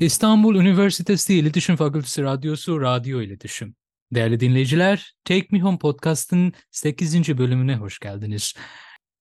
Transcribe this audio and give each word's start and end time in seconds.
İstanbul 0.00 0.54
Üniversitesi 0.54 1.34
İletişim 1.34 1.76
Fakültesi 1.76 2.22
Radyosu 2.22 2.80
Radyo 2.80 3.20
İletişim. 3.20 3.76
Değerli 4.12 4.40
dinleyiciler, 4.40 5.14
Take 5.24 5.46
Me 5.50 5.60
Home 5.60 5.78
Podcast'ın 5.78 6.52
8. 6.70 7.38
bölümüne 7.38 7.76
hoş 7.76 7.98
geldiniz. 7.98 8.54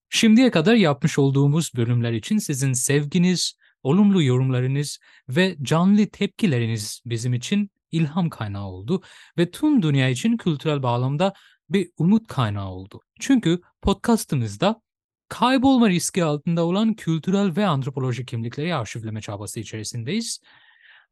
Şimdiye 0.09 0.51
kadar 0.51 0.75
yapmış 0.75 1.19
olduğumuz 1.19 1.71
bölümler 1.75 2.11
için 2.11 2.37
sizin 2.37 2.73
sevginiz, 2.73 3.57
olumlu 3.83 4.23
yorumlarınız 4.23 4.99
ve 5.29 5.55
canlı 5.61 6.05
tepkileriniz 6.07 7.01
bizim 7.05 7.33
için 7.33 7.71
ilham 7.91 8.29
kaynağı 8.29 8.65
oldu 8.65 9.01
ve 9.37 9.51
tüm 9.51 9.81
dünya 9.81 10.09
için 10.09 10.37
kültürel 10.37 10.83
bağlamda 10.83 11.33
bir 11.69 11.89
umut 11.97 12.27
kaynağı 12.27 12.69
oldu. 12.69 13.01
Çünkü 13.19 13.61
podcastımızda 13.81 14.81
kaybolma 15.27 15.89
riski 15.89 16.23
altında 16.23 16.65
olan 16.65 16.93
kültürel 16.93 17.55
ve 17.55 17.65
antropolojik 17.65 18.27
kimlikleri 18.27 18.75
arşivleme 18.75 19.21
çabası 19.21 19.59
içerisindeyiz. 19.59 20.39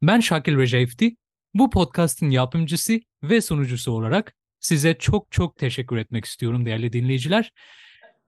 Ben 0.02 0.20
Şakil 0.20 0.56
Recep'ti. 0.56 1.16
Bu 1.54 1.70
podcast'ın 1.70 2.30
yapımcısı 2.30 3.00
ve 3.22 3.40
sunucusu 3.40 3.92
olarak 3.92 4.34
size 4.60 4.94
çok 4.98 5.32
çok 5.32 5.56
teşekkür 5.56 5.96
etmek 5.96 6.24
istiyorum 6.24 6.66
değerli 6.66 6.92
dinleyiciler. 6.92 7.52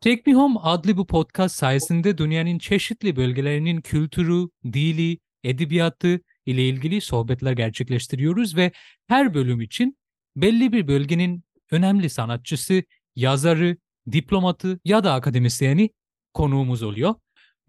Take 0.00 0.22
Me 0.26 0.34
Home 0.34 0.60
adlı 0.62 0.96
bu 0.96 1.06
podcast 1.06 1.56
sayesinde 1.56 2.18
dünyanın 2.18 2.58
çeşitli 2.58 3.16
bölgelerinin 3.16 3.80
kültürü, 3.80 4.48
dili, 4.72 5.18
edebiyatı 5.44 6.20
ile 6.46 6.68
ilgili 6.68 7.00
sohbetler 7.00 7.52
gerçekleştiriyoruz 7.52 8.56
ve 8.56 8.72
her 9.06 9.34
bölüm 9.34 9.60
için 9.60 9.98
belli 10.36 10.72
bir 10.72 10.88
bölgenin 10.88 11.44
önemli 11.70 12.10
sanatçısı, 12.10 12.82
yazarı, 13.16 13.76
diplomatı 14.12 14.80
ya 14.84 15.04
da 15.04 15.12
akademisyeni 15.12 15.90
konuğumuz 16.34 16.82
oluyor. 16.82 17.14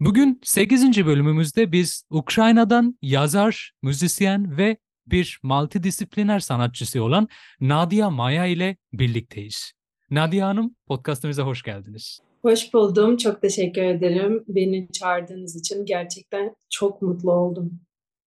Bugün 0.00 0.40
8. 0.44 1.06
bölümümüzde 1.06 1.72
biz 1.72 2.04
Ukrayna'dan 2.10 2.98
yazar, 3.02 3.72
müzisyen 3.82 4.56
ve 4.58 4.76
bir 5.06 5.40
multidisipliner 5.42 6.40
sanatçısı 6.40 7.02
olan 7.02 7.28
Nadia 7.60 8.10
Maya 8.10 8.46
ile 8.46 8.76
birlikteyiz. 8.92 9.72
Nadia 10.10 10.48
Hanım, 10.48 10.74
podcastımıza 10.86 11.42
hoş 11.42 11.62
geldiniz. 11.62 12.20
Hoş 12.42 12.74
buldum. 12.74 13.16
Çok 13.16 13.42
teşekkür 13.42 13.82
ederim. 13.82 14.44
Beni 14.48 14.88
çağırdığınız 14.92 15.56
için 15.56 15.86
gerçekten 15.86 16.56
çok 16.70 17.02
mutlu 17.02 17.32
oldum. 17.32 17.80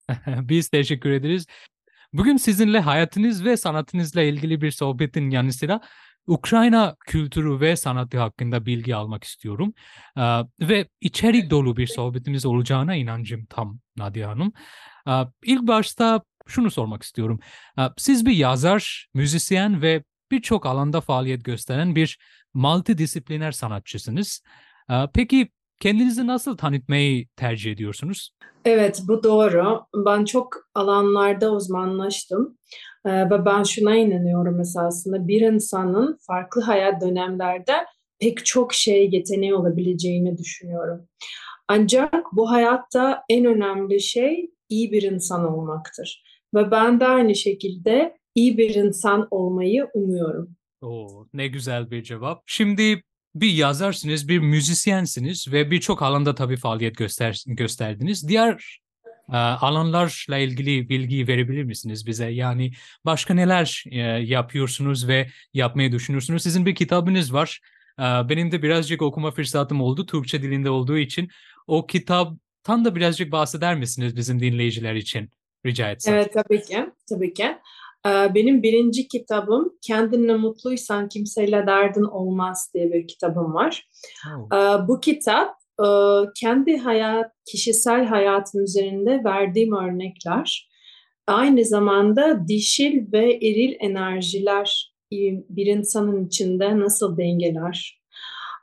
Biz 0.28 0.70
teşekkür 0.70 1.12
ederiz. 1.12 1.46
Bugün 2.14 2.38
sizinle 2.38 2.80
hayatınız 2.80 3.46
ve 3.46 3.58
sanatınızla 3.58 4.22
ilgili 4.22 4.62
bir 4.62 4.72
sohbetin 4.72 5.30
yanı 5.30 5.54
sıra 5.54 5.82
Ukrayna 6.28 6.96
kültürü 7.00 7.60
ve 7.60 7.76
sanatı 7.76 8.20
hakkında 8.20 8.66
bilgi 8.66 8.96
almak 8.96 9.24
istiyorum. 9.24 9.74
Ve 10.62 10.88
içerik 11.02 11.50
dolu 11.50 11.78
bir 11.78 11.88
sohbetimiz 11.88 12.46
olacağına 12.46 12.96
inancım 12.96 13.46
tam 13.46 13.80
Nadia 13.98 14.30
Hanım. 14.30 14.54
İlk 15.44 15.62
başta 15.62 16.22
şunu 16.48 16.72
sormak 16.72 17.04
istiyorum. 17.04 17.40
Siz 17.98 18.26
bir 18.26 18.34
yazar, 18.34 19.08
müzisyen 19.14 19.82
ve 19.82 20.04
birçok 20.32 20.66
alanda 20.66 21.02
faaliyet 21.02 21.46
gösteren 21.46 21.96
bir 21.96 22.20
multidisipliner 22.54 23.52
sanatçısınız. 23.52 24.42
Peki 25.14 25.50
kendinizi 25.80 26.28
nasıl 26.28 26.58
tanıtmayı 26.58 27.28
tercih 27.36 27.72
ediyorsunuz? 27.72 28.32
Evet, 28.66 29.02
bu 29.08 29.24
doğru. 29.24 29.82
Ben 29.96 30.26
çok 30.26 30.56
alanlarda 30.76 31.52
uzmanlaştım 31.52 32.58
ee, 33.06 33.30
ve 33.30 33.46
ben 33.46 33.64
şuna 33.64 33.96
inanıyorum 33.96 34.60
esasında 34.60 35.28
bir 35.28 35.42
insanın 35.42 36.18
farklı 36.28 36.62
hayat 36.62 37.02
dönemlerde 37.02 37.74
pek 38.20 38.46
çok 38.46 38.74
şey 38.74 39.10
yeteneği 39.12 39.54
olabileceğini 39.54 40.38
düşünüyorum. 40.38 41.08
Ancak 41.68 42.26
bu 42.32 42.52
hayatta 42.52 43.24
en 43.30 43.46
önemli 43.46 44.02
şey 44.02 44.52
iyi 44.70 44.92
bir 44.92 45.04
insan 45.04 45.54
olmaktır. 45.54 46.24
Ve 46.56 46.72
ben 46.72 47.00
de 47.00 47.08
aynı 47.08 47.36
şekilde 47.36 48.18
iyi 48.36 48.58
bir 48.58 48.76
insan 48.76 49.28
olmayı 49.32 49.88
umuyorum. 49.94 50.56
Oo, 50.82 51.28
ne 51.34 51.48
güzel 51.48 51.92
bir 51.92 52.04
cevap. 52.04 52.44
Şimdi 52.46 53.02
bir 53.42 53.52
yazarsınız, 53.52 54.28
bir 54.28 54.40
müzisyensiniz 54.40 55.52
ve 55.52 55.72
birçok 55.72 56.02
alanda 56.02 56.36
tabii 56.36 56.58
faaliyet 56.58 56.98
göster 56.98 57.44
gösterdiniz. 57.48 58.28
Diğer 58.28 58.80
e, 59.34 59.38
alanlarla 59.38 60.38
ilgili 60.38 60.90
bilgi 60.90 61.28
verebilir 61.28 61.64
misiniz 61.64 62.06
bize? 62.06 62.26
Yani 62.30 62.72
başka 63.06 63.34
neler 63.34 63.84
e, 63.92 64.00
yapıyorsunuz 64.00 65.08
ve 65.08 65.30
yapmayı 65.54 65.92
düşünüyorsunuz? 65.92 66.44
Sizin 66.44 66.66
bir 66.66 66.76
kitabınız 66.76 67.34
var. 67.34 67.60
E, 68.00 68.04
benim 68.04 68.52
de 68.52 68.64
birazcık 68.64 69.02
okuma 69.02 69.32
fırsatım 69.32 69.82
oldu. 69.82 70.06
Türkçe 70.06 70.42
dilinde 70.42 70.70
olduğu 70.70 70.98
için. 70.98 71.30
O 71.68 71.88
kitaptan 71.88 72.86
da 72.86 72.96
birazcık 72.96 73.32
bahseder 73.32 73.76
misiniz 73.76 74.16
bizim 74.16 74.40
dinleyiciler 74.40 74.96
için? 74.96 75.30
Rica 75.66 75.92
etsem. 75.92 76.16
Evet 76.16 76.34
tabii 76.34 76.62
ki. 76.62 76.86
Tabii 77.10 77.34
ki. 77.34 77.58
Ee, 78.08 78.36
benim 78.36 78.64
birinci 78.64 79.08
kitabım 79.08 79.74
Kendinle 79.82 80.38
Mutluysan 80.38 81.10
Kimseyle 81.10 81.68
Derdin 81.68 82.04
Olmaz 82.04 82.72
diye 82.74 82.94
bir 82.94 83.08
kitabım 83.08 83.54
var. 83.54 83.88
Oh. 84.52 84.88
Bu 84.88 85.00
kitap 85.00 85.56
e, 85.80 85.88
kendi 86.36 86.78
hayat, 86.78 87.32
kişisel 87.46 88.06
hayatım 88.06 88.64
üzerinde 88.64 89.24
verdiğim 89.24 89.76
örnekler. 89.76 90.70
Aynı 91.28 91.66
zamanda 91.66 92.48
dişil 92.48 93.12
ve 93.12 93.34
eril 93.34 93.76
enerjiler 93.80 94.94
bir 95.50 95.66
insanın 95.66 96.28
içinde 96.28 96.80
nasıl 96.80 97.18
dengeler, 97.18 97.99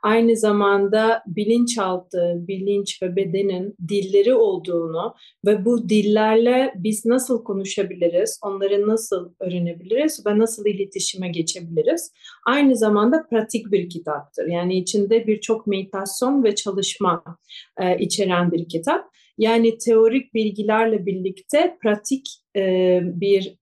aynı 0.03 0.37
zamanda 0.37 1.23
bilinçaltı, 1.27 2.35
bilinç 2.37 3.01
ve 3.01 3.15
bedenin 3.15 3.75
dilleri 3.87 4.33
olduğunu 4.33 5.13
ve 5.45 5.65
bu 5.65 5.89
dillerle 5.89 6.73
biz 6.75 7.05
nasıl 7.05 7.43
konuşabiliriz, 7.43 8.39
onları 8.43 8.87
nasıl 8.87 9.33
öğrenebiliriz 9.39 10.25
ve 10.25 10.39
nasıl 10.39 10.65
iletişime 10.65 11.29
geçebiliriz. 11.29 12.11
Aynı 12.45 12.75
zamanda 12.75 13.27
pratik 13.29 13.71
bir 13.71 13.89
kitaptır. 13.89 14.47
Yani 14.47 14.77
içinde 14.77 15.27
birçok 15.27 15.67
meditasyon 15.67 16.43
ve 16.43 16.55
çalışma 16.55 17.23
e, 17.79 17.97
içeren 17.97 18.51
bir 18.51 18.69
kitap. 18.69 19.05
Yani 19.37 19.77
teorik 19.77 20.33
bilgilerle 20.33 21.05
birlikte 21.05 21.77
pratik 21.81 22.27
e, 22.55 22.99
bir 23.03 23.57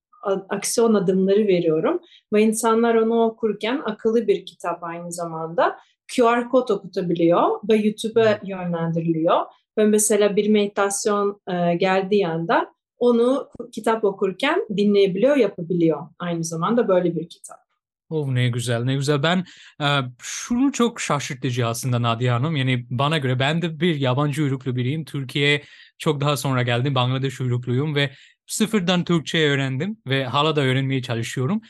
aksiyon 0.48 0.94
adımları 0.94 1.46
veriyorum 1.46 2.00
ve 2.32 2.42
insanlar 2.42 2.94
onu 2.94 3.24
okurken 3.24 3.82
akıllı 3.84 4.26
bir 4.26 4.46
kitap 4.46 4.84
aynı 4.84 5.12
zamanda 5.12 5.76
QR 6.16 6.48
kod 6.48 6.68
okutabiliyor 6.68 7.60
ve 7.68 7.76
YouTube'a 7.76 8.40
yönlendiriliyor. 8.44 9.40
Ve 9.78 9.84
mesela 9.84 10.36
bir 10.36 10.48
meditasyon 10.48 11.40
e, 11.48 11.74
geldiği 11.74 12.28
anda 12.28 12.74
onu 12.98 13.48
kitap 13.72 14.04
okurken 14.04 14.66
dinleyebiliyor, 14.76 15.36
yapabiliyor. 15.36 16.08
Aynı 16.18 16.44
zamanda 16.44 16.88
böyle 16.88 17.16
bir 17.16 17.28
kitap. 17.28 17.56
Oh 18.10 18.28
ne 18.28 18.48
güzel 18.48 18.84
ne 18.84 18.94
güzel. 18.94 19.22
Ben 19.22 19.44
e, 19.80 19.86
şunu 20.22 20.72
çok 20.72 21.00
şaşırtıcı 21.00 21.66
aslında 21.66 22.02
Nadia 22.02 22.34
Hanım. 22.34 22.56
Yani 22.56 22.86
bana 22.90 23.18
göre 23.18 23.38
ben 23.38 23.62
de 23.62 23.80
bir 23.80 23.96
yabancı 23.96 24.42
uyruklu 24.42 24.76
biriyim. 24.76 25.04
Türkiye'ye 25.04 25.62
çok 25.98 26.20
daha 26.20 26.36
sonra 26.36 26.62
geldim. 26.62 26.94
Bangladeş 26.94 27.40
uyrukluyum 27.40 27.94
ve 27.94 28.10
sıfırdan 28.46 29.04
Türkçe 29.04 29.48
öğrendim 29.48 29.96
ve 30.06 30.24
hala 30.24 30.56
da 30.56 30.60
öğrenmeye 30.60 31.02
çalışıyorum. 31.02 31.60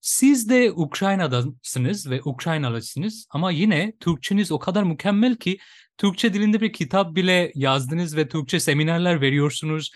Siz 0.00 0.48
de 0.48 0.72
Ukrayna'dasınız 0.72 2.10
ve 2.10 2.20
Ukraynalısınız 2.24 3.26
ama 3.30 3.50
yine 3.50 3.92
Türkçeniz 4.00 4.52
o 4.52 4.58
kadar 4.58 4.82
mükemmel 4.82 5.36
ki 5.36 5.58
Türkçe 6.00 6.34
dilinde 6.34 6.60
bir 6.60 6.72
kitap 6.72 7.14
bile 7.14 7.52
yazdınız 7.54 8.16
ve 8.16 8.28
Türkçe 8.28 8.60
seminerler 8.60 9.20
veriyorsunuz. 9.20 9.90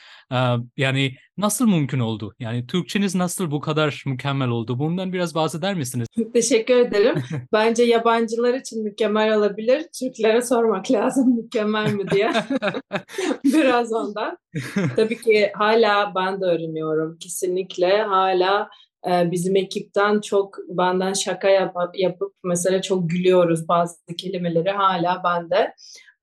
Yani 0.76 1.14
nasıl 1.38 1.68
mümkün 1.68 1.98
oldu? 1.98 2.34
Yani 2.38 2.66
Türkçeniz 2.66 3.14
nasıl 3.14 3.50
bu 3.50 3.60
kadar 3.60 4.02
mükemmel 4.06 4.48
oldu? 4.48 4.78
Bundan 4.78 5.12
biraz 5.12 5.34
bahseder 5.34 5.74
misiniz? 5.74 6.08
Teşekkür 6.32 6.76
ederim. 6.76 7.14
Bence 7.52 7.82
yabancılar 7.82 8.54
için 8.54 8.84
mükemmel 8.84 9.36
olabilir. 9.36 9.86
Türklere 10.00 10.42
sormak 10.42 10.90
lazım 10.90 11.36
mükemmel 11.36 11.92
mi 11.92 12.10
diye. 12.10 12.32
biraz 13.44 13.92
ondan. 13.92 14.38
Tabii 14.96 15.22
ki 15.22 15.52
hala 15.54 16.12
ben 16.14 16.40
de 16.40 16.44
öğreniyorum. 16.44 17.18
Kesinlikle 17.18 18.02
hala 18.02 18.68
bizim 19.06 19.56
ekipten 19.56 20.20
çok 20.20 20.58
benden 20.68 21.12
şaka 21.12 21.48
yap 21.48 21.76
yapıp 21.94 22.32
mesela 22.44 22.82
çok 22.82 23.10
gülüyoruz 23.10 23.68
bazı 23.68 23.96
kelimeleri 24.18 24.70
hala 24.70 25.22
ben 25.24 25.50
de 25.50 25.74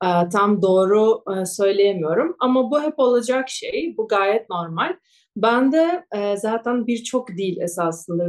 e, 0.04 0.30
tam 0.30 0.62
doğru 0.62 1.24
e, 1.36 1.46
söyleyemiyorum. 1.46 2.36
Ama 2.40 2.72
bu 2.72 2.84
hep 2.84 3.00
olacak 3.00 3.50
şey. 3.50 3.96
Bu 3.98 4.08
gayet 4.08 4.50
normal. 4.50 4.96
Ben 5.36 5.72
de 5.72 6.06
e, 6.16 6.38
zaten 6.38 6.88
birçok 6.88 7.28
dil 7.28 7.62
esasında 7.62 8.28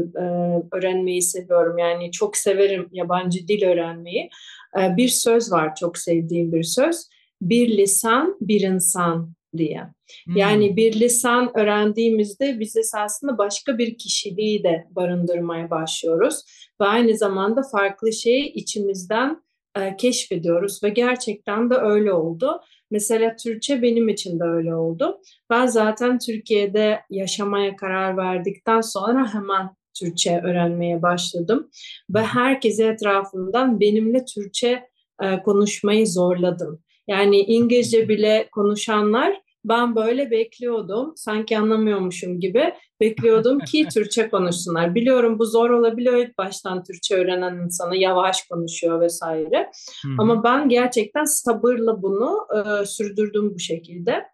öğrenmeyi 0.72 1.22
seviyorum. 1.22 1.78
Yani 1.78 2.12
çok 2.12 2.36
severim 2.36 2.88
yabancı 2.92 3.48
dil 3.48 3.64
öğrenmeyi. 3.64 4.30
Bir 4.76 5.08
söz 5.08 5.52
var 5.52 5.74
çok 5.74 5.98
sevdiğim 5.98 6.52
bir 6.52 6.62
söz. 6.62 7.08
Bir 7.42 7.78
lisan, 7.78 8.36
bir 8.40 8.60
insan 8.60 9.32
diye. 9.56 9.80
Hmm. 10.24 10.36
Yani 10.36 10.76
bir 10.76 11.00
lisan 11.00 11.58
öğrendiğimizde 11.58 12.60
biz 12.60 12.76
esasında 12.76 13.38
başka 13.38 13.78
bir 13.78 13.98
kişiliği 13.98 14.64
de 14.64 14.86
barındırmaya 14.90 15.70
başlıyoruz. 15.70 16.44
Ve 16.80 16.84
aynı 16.84 17.16
zamanda 17.16 17.62
farklı 17.72 18.12
şeyi 18.12 18.52
içimizden 18.52 19.42
e, 19.78 19.96
keşfediyoruz 19.96 20.82
ve 20.82 20.88
gerçekten 20.88 21.70
de 21.70 21.74
öyle 21.74 22.12
oldu. 22.12 22.60
mesela 22.90 23.36
Türkçe 23.36 23.82
benim 23.82 24.08
için 24.08 24.40
de 24.40 24.44
öyle 24.44 24.74
oldu. 24.74 25.20
Ben 25.50 25.66
zaten 25.66 26.18
Türkiye'de 26.18 27.00
yaşamaya 27.10 27.76
karar 27.76 28.16
verdikten 28.16 28.80
sonra 28.80 29.34
hemen 29.34 29.70
Türkçe 29.98 30.40
öğrenmeye 30.44 31.02
başladım 31.02 31.70
ve 32.10 32.20
herkese 32.22 32.84
etrafından 32.84 33.80
benimle 33.80 34.24
Türkçe 34.24 34.88
e, 35.22 35.42
konuşmayı 35.42 36.06
zorladım. 36.06 36.82
Yani 37.08 37.36
İngilizce 37.40 38.08
bile 38.08 38.48
konuşanlar 38.52 39.42
ben 39.64 39.96
böyle 39.96 40.30
bekliyordum. 40.30 41.12
Sanki 41.16 41.58
anlamıyormuşum 41.58 42.40
gibi 42.40 42.74
bekliyordum 43.00 43.58
ki 43.58 43.86
Türkçe 43.94 44.28
konuşsunlar. 44.28 44.94
Biliyorum 44.94 45.38
bu 45.38 45.46
zor 45.46 45.70
olabiliyor 45.70 46.16
ilk 46.16 46.38
baştan 46.38 46.84
Türkçe 46.84 47.14
öğrenen 47.14 47.56
insana 47.64 47.96
yavaş 47.96 48.42
konuşuyor 48.42 49.00
vesaire. 49.00 49.70
Hı-hı. 50.02 50.12
Ama 50.18 50.44
ben 50.44 50.68
gerçekten 50.68 51.24
sabırla 51.24 52.02
bunu 52.02 52.46
e, 52.54 52.86
sürdürdüm 52.86 53.54
bu 53.54 53.58
şekilde. 53.58 54.24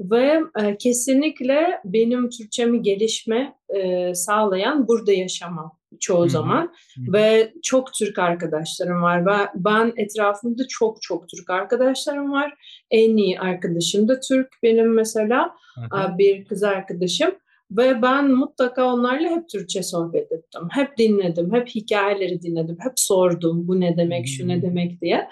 Ve 0.00 0.40
e, 0.62 0.76
kesinlikle 0.76 1.80
benim 1.84 2.30
Türkçemi 2.30 2.82
gelişme 2.82 3.54
e, 3.68 4.14
sağlayan 4.14 4.88
burada 4.88 5.12
yaşamam 5.12 5.78
çoğu 6.00 6.20
Hı-hı. 6.20 6.30
zaman 6.30 6.62
Hı-hı. 6.62 7.12
ve 7.12 7.52
çok 7.62 7.92
Türk 7.92 8.18
arkadaşlarım 8.18 9.02
var. 9.02 9.26
Ben, 9.26 9.48
ben 9.54 9.92
etrafımda 9.96 10.62
çok 10.68 11.02
çok 11.02 11.28
Türk 11.28 11.50
arkadaşlarım 11.50 12.32
var. 12.32 12.54
En 12.90 13.16
iyi 13.16 13.40
arkadaşım 13.40 14.08
da 14.08 14.20
Türk 14.20 14.48
benim 14.62 14.94
mesela 14.94 15.50
Hı-hı. 15.74 16.18
bir 16.18 16.44
kız 16.44 16.62
arkadaşım. 16.62 17.30
Ve 17.70 18.02
ben 18.02 18.30
mutlaka 18.30 18.84
onlarla 18.84 19.28
hep 19.28 19.48
Türkçe 19.48 19.82
sohbet 19.82 20.32
ettim. 20.32 20.62
Hep 20.70 20.98
dinledim, 20.98 21.52
hep 21.52 21.68
hikayeleri 21.68 22.42
dinledim, 22.42 22.76
hep 22.80 22.92
sordum 22.96 23.68
bu 23.68 23.80
ne 23.80 23.96
demek, 23.96 24.26
şu 24.28 24.48
ne 24.48 24.62
demek 24.62 25.00
diye. 25.00 25.28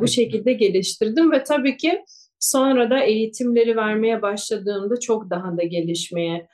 bu 0.00 0.08
şekilde 0.08 0.52
geliştirdim 0.52 1.32
ve 1.32 1.44
tabii 1.44 1.76
ki 1.76 2.04
sonra 2.38 2.90
da 2.90 2.98
eğitimleri 2.98 3.76
vermeye 3.76 4.22
başladığımda 4.22 5.00
çok 5.00 5.30
daha 5.30 5.56
da 5.56 5.62
gelişmeye 5.62 6.48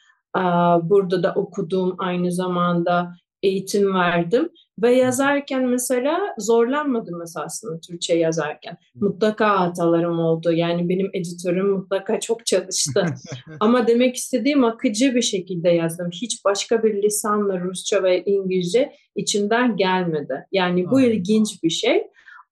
burada 0.83 1.23
da 1.23 1.33
okudum 1.35 1.95
aynı 1.99 2.33
zamanda 2.33 3.15
eğitim 3.43 3.95
verdim 3.95 4.49
ve 4.83 4.93
yazarken 4.93 5.69
mesela 5.69 6.19
zorlanmadım 6.39 7.23
esasında 7.23 7.81
Türkçe 7.81 8.15
yazarken. 8.15 8.77
Mutlaka 8.95 9.61
hatalarım 9.61 10.19
oldu. 10.19 10.53
Yani 10.53 10.89
benim 10.89 11.11
editörüm 11.15 11.71
mutlaka 11.71 12.21
çok 12.21 12.47
çalıştı. 12.47 13.05
Ama 13.61 13.87
demek 13.87 14.17
istediğim 14.17 14.65
akıcı 14.65 15.15
bir 15.15 15.23
şekilde 15.23 15.69
yazdım. 15.69 16.11
Hiç 16.13 16.45
başka 16.45 16.83
bir 16.83 17.03
lisanla 17.03 17.61
Rusça 17.61 18.03
ve 18.03 18.25
İngilizce 18.25 18.93
içinden 19.17 19.77
gelmedi. 19.77 20.47
Yani 20.53 20.91
bu 20.91 21.01
ilginç 21.01 21.63
bir 21.63 21.71
şey. 21.71 22.07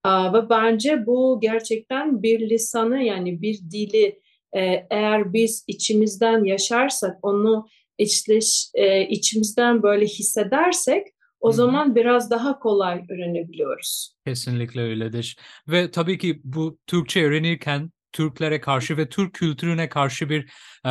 Ve 0.06 0.50
bence 0.50 1.06
bu 1.06 1.38
gerçekten 1.43 2.23
bir 2.23 2.50
lisanı 2.50 3.02
yani 3.02 3.43
bir 3.43 3.58
dili 3.70 4.20
e, 4.52 4.87
eğer 4.90 5.32
biz 5.32 5.64
içimizden 5.67 6.44
yaşarsak 6.44 7.19
onu 7.23 7.67
içleş, 7.99 8.71
e, 8.75 9.09
içimizden 9.09 9.83
böyle 9.83 10.05
hissedersek 10.05 11.06
o 11.41 11.53
zaman 11.53 11.95
biraz 11.95 12.31
daha 12.31 12.59
kolay 12.59 13.05
öğrenebiliyoruz. 13.11 14.15
Kesinlikle 14.27 14.81
öyledir. 14.81 15.37
Ve 15.69 15.91
tabii 15.91 16.19
ki 16.19 16.41
bu 16.45 16.79
Türkçe 16.87 17.25
öğrenirken 17.25 17.91
Türklere 18.12 18.61
karşı 18.61 18.97
ve 18.97 19.09
Türk 19.09 19.35
kültürüne 19.35 19.89
karşı 19.89 20.31
bir 20.31 20.50
e, 20.87 20.91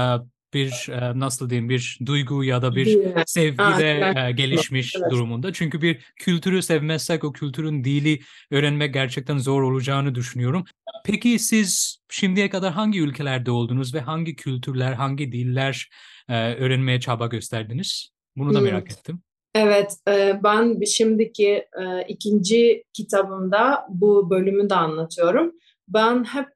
bir 0.57 0.89
e, 0.89 1.19
nasıl 1.19 1.49
diyeyim 1.49 1.69
bir 1.69 1.99
duygu 2.05 2.43
ya 2.43 2.61
da 2.61 2.75
bir 2.75 2.99
sevgi 3.25 3.57
de 3.57 4.13
e, 4.27 4.31
gelişmiş 4.31 4.95
evet. 4.95 5.11
durumunda. 5.11 5.53
Çünkü 5.53 5.81
bir 5.81 5.99
kültürü 6.15 6.61
sevmezsek 6.61 7.23
o 7.23 7.33
kültürün 7.33 7.83
dili 7.83 8.19
öğrenmek 8.51 8.93
gerçekten 8.93 9.37
zor 9.37 9.61
olacağını 9.61 10.15
düşünüyorum. 10.15 10.65
Peki 11.05 11.39
siz 11.39 11.97
şimdiye 12.09 12.49
kadar 12.49 12.73
hangi 12.73 12.99
ülkelerde 12.99 13.51
oldunuz 13.51 13.93
ve 13.93 13.99
hangi 13.99 14.35
kültürler, 14.35 14.93
hangi 14.93 15.31
diller 15.31 15.89
e, 16.29 16.53
öğrenmeye 16.53 16.99
çaba 16.99 17.27
gösterdiniz? 17.27 18.09
Bunu 18.37 18.53
da 18.53 18.61
merak 18.61 18.91
ettim. 18.91 19.21
Evet, 19.55 19.93
ben 20.43 20.85
şimdiki 20.85 21.65
ikinci 22.07 22.83
kitabımda 22.93 23.85
bu 23.89 24.29
bölümü 24.29 24.69
de 24.69 24.75
anlatıyorum. 24.75 25.51
Ben 25.87 26.23
hep 26.23 26.47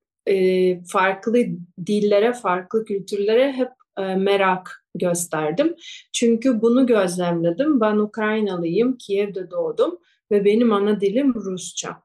farklı 0.88 1.38
dillere, 1.86 2.34
farklı 2.34 2.86
kültürlere 2.86 3.52
hep 3.52 3.70
merak 3.98 4.86
gösterdim. 4.96 5.76
Çünkü 6.14 6.62
bunu 6.62 6.86
gözlemledim. 6.86 7.82
Ben 7.82 7.96
Ukraynalıyım, 7.96 8.98
Kiev'de 8.98 9.52
doğdum 9.52 9.98
ve 10.32 10.46
benim 10.46 10.74
ana 10.74 11.02
dilim 11.02 11.34
Rusça. 11.36 11.98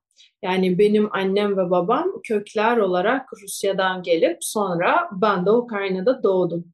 Yani 0.42 0.78
benim 0.78 1.08
annem 1.12 1.56
ve 1.56 1.70
babam 1.70 2.12
kökler 2.24 2.76
olarak 2.76 3.28
Rusya'dan 3.42 4.02
gelip 4.02 4.38
sonra 4.40 5.10
ben 5.12 5.46
de 5.46 5.50
Ukrayna'da 5.50 6.22
doğdum. 6.22 6.72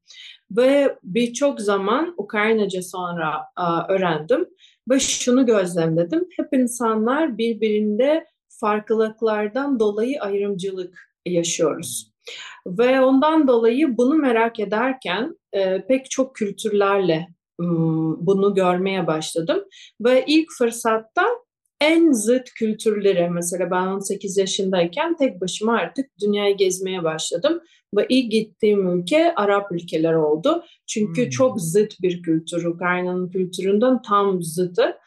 Ve 0.51 0.97
birçok 1.03 1.61
zaman 1.61 2.13
Ukraynaca 2.17 2.81
sonra 2.81 3.41
a, 3.55 3.87
öğrendim 3.93 4.49
ve 4.89 4.99
şunu 4.99 5.45
gözlemledim. 5.45 6.27
Hep 6.37 6.53
insanlar 6.53 7.37
birbirinde 7.37 8.25
farklılıklardan 8.47 9.79
dolayı 9.79 10.21
ayrımcılık 10.21 11.09
yaşıyoruz. 11.25 12.12
Ve 12.67 13.01
ondan 13.01 13.47
dolayı 13.47 13.97
bunu 13.97 14.15
merak 14.15 14.59
ederken 14.59 15.37
e, 15.53 15.87
pek 15.87 16.11
çok 16.11 16.35
kültürlerle 16.35 17.27
bunu 18.19 18.53
görmeye 18.55 19.07
başladım. 19.07 19.63
Ve 20.01 20.23
ilk 20.27 20.47
fırsatta 20.57 21.25
en 21.81 22.11
zıt 22.11 22.43
kültürlere 22.43 23.29
mesela 23.29 23.71
ben 23.71 23.87
18 23.87 24.37
yaşındayken 24.37 25.17
tek 25.17 25.41
başıma 25.41 25.73
artık 25.73 26.05
dünyayı 26.21 26.57
gezmeye 26.57 27.03
başladım 27.03 27.61
ve 27.97 28.05
ilk 28.09 28.31
gittiğim 28.31 28.99
ülke 28.99 29.35
Arap 29.35 29.71
ülkeler 29.71 30.13
oldu. 30.13 30.63
Çünkü 30.87 31.23
hmm. 31.23 31.29
çok 31.29 31.61
zıt 31.61 32.01
bir 32.01 32.23
kültür. 32.23 32.65
Ukrayna'nın 32.65 33.29
kültüründen 33.29 34.01
tam 34.01 34.43
zıtı. 34.43 34.97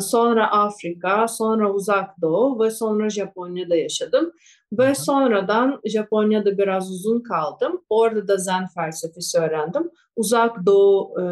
Sonra 0.00 0.50
Afrika, 0.50 1.28
sonra 1.28 1.72
Uzak 1.72 2.20
Doğu 2.22 2.60
ve 2.60 2.70
sonra 2.70 3.10
Japonya'da 3.10 3.76
yaşadım. 3.76 4.32
Ve 4.78 4.94
sonradan 4.94 5.80
Japonya'da 5.84 6.58
biraz 6.58 6.90
uzun 6.90 7.20
kaldım. 7.20 7.82
Orada 7.88 8.28
da 8.28 8.36
Zen 8.36 8.66
felsefesi 8.74 9.38
öğrendim. 9.38 9.90
Uzak 10.16 10.66
Doğu 10.66 11.20
e, 11.20 11.24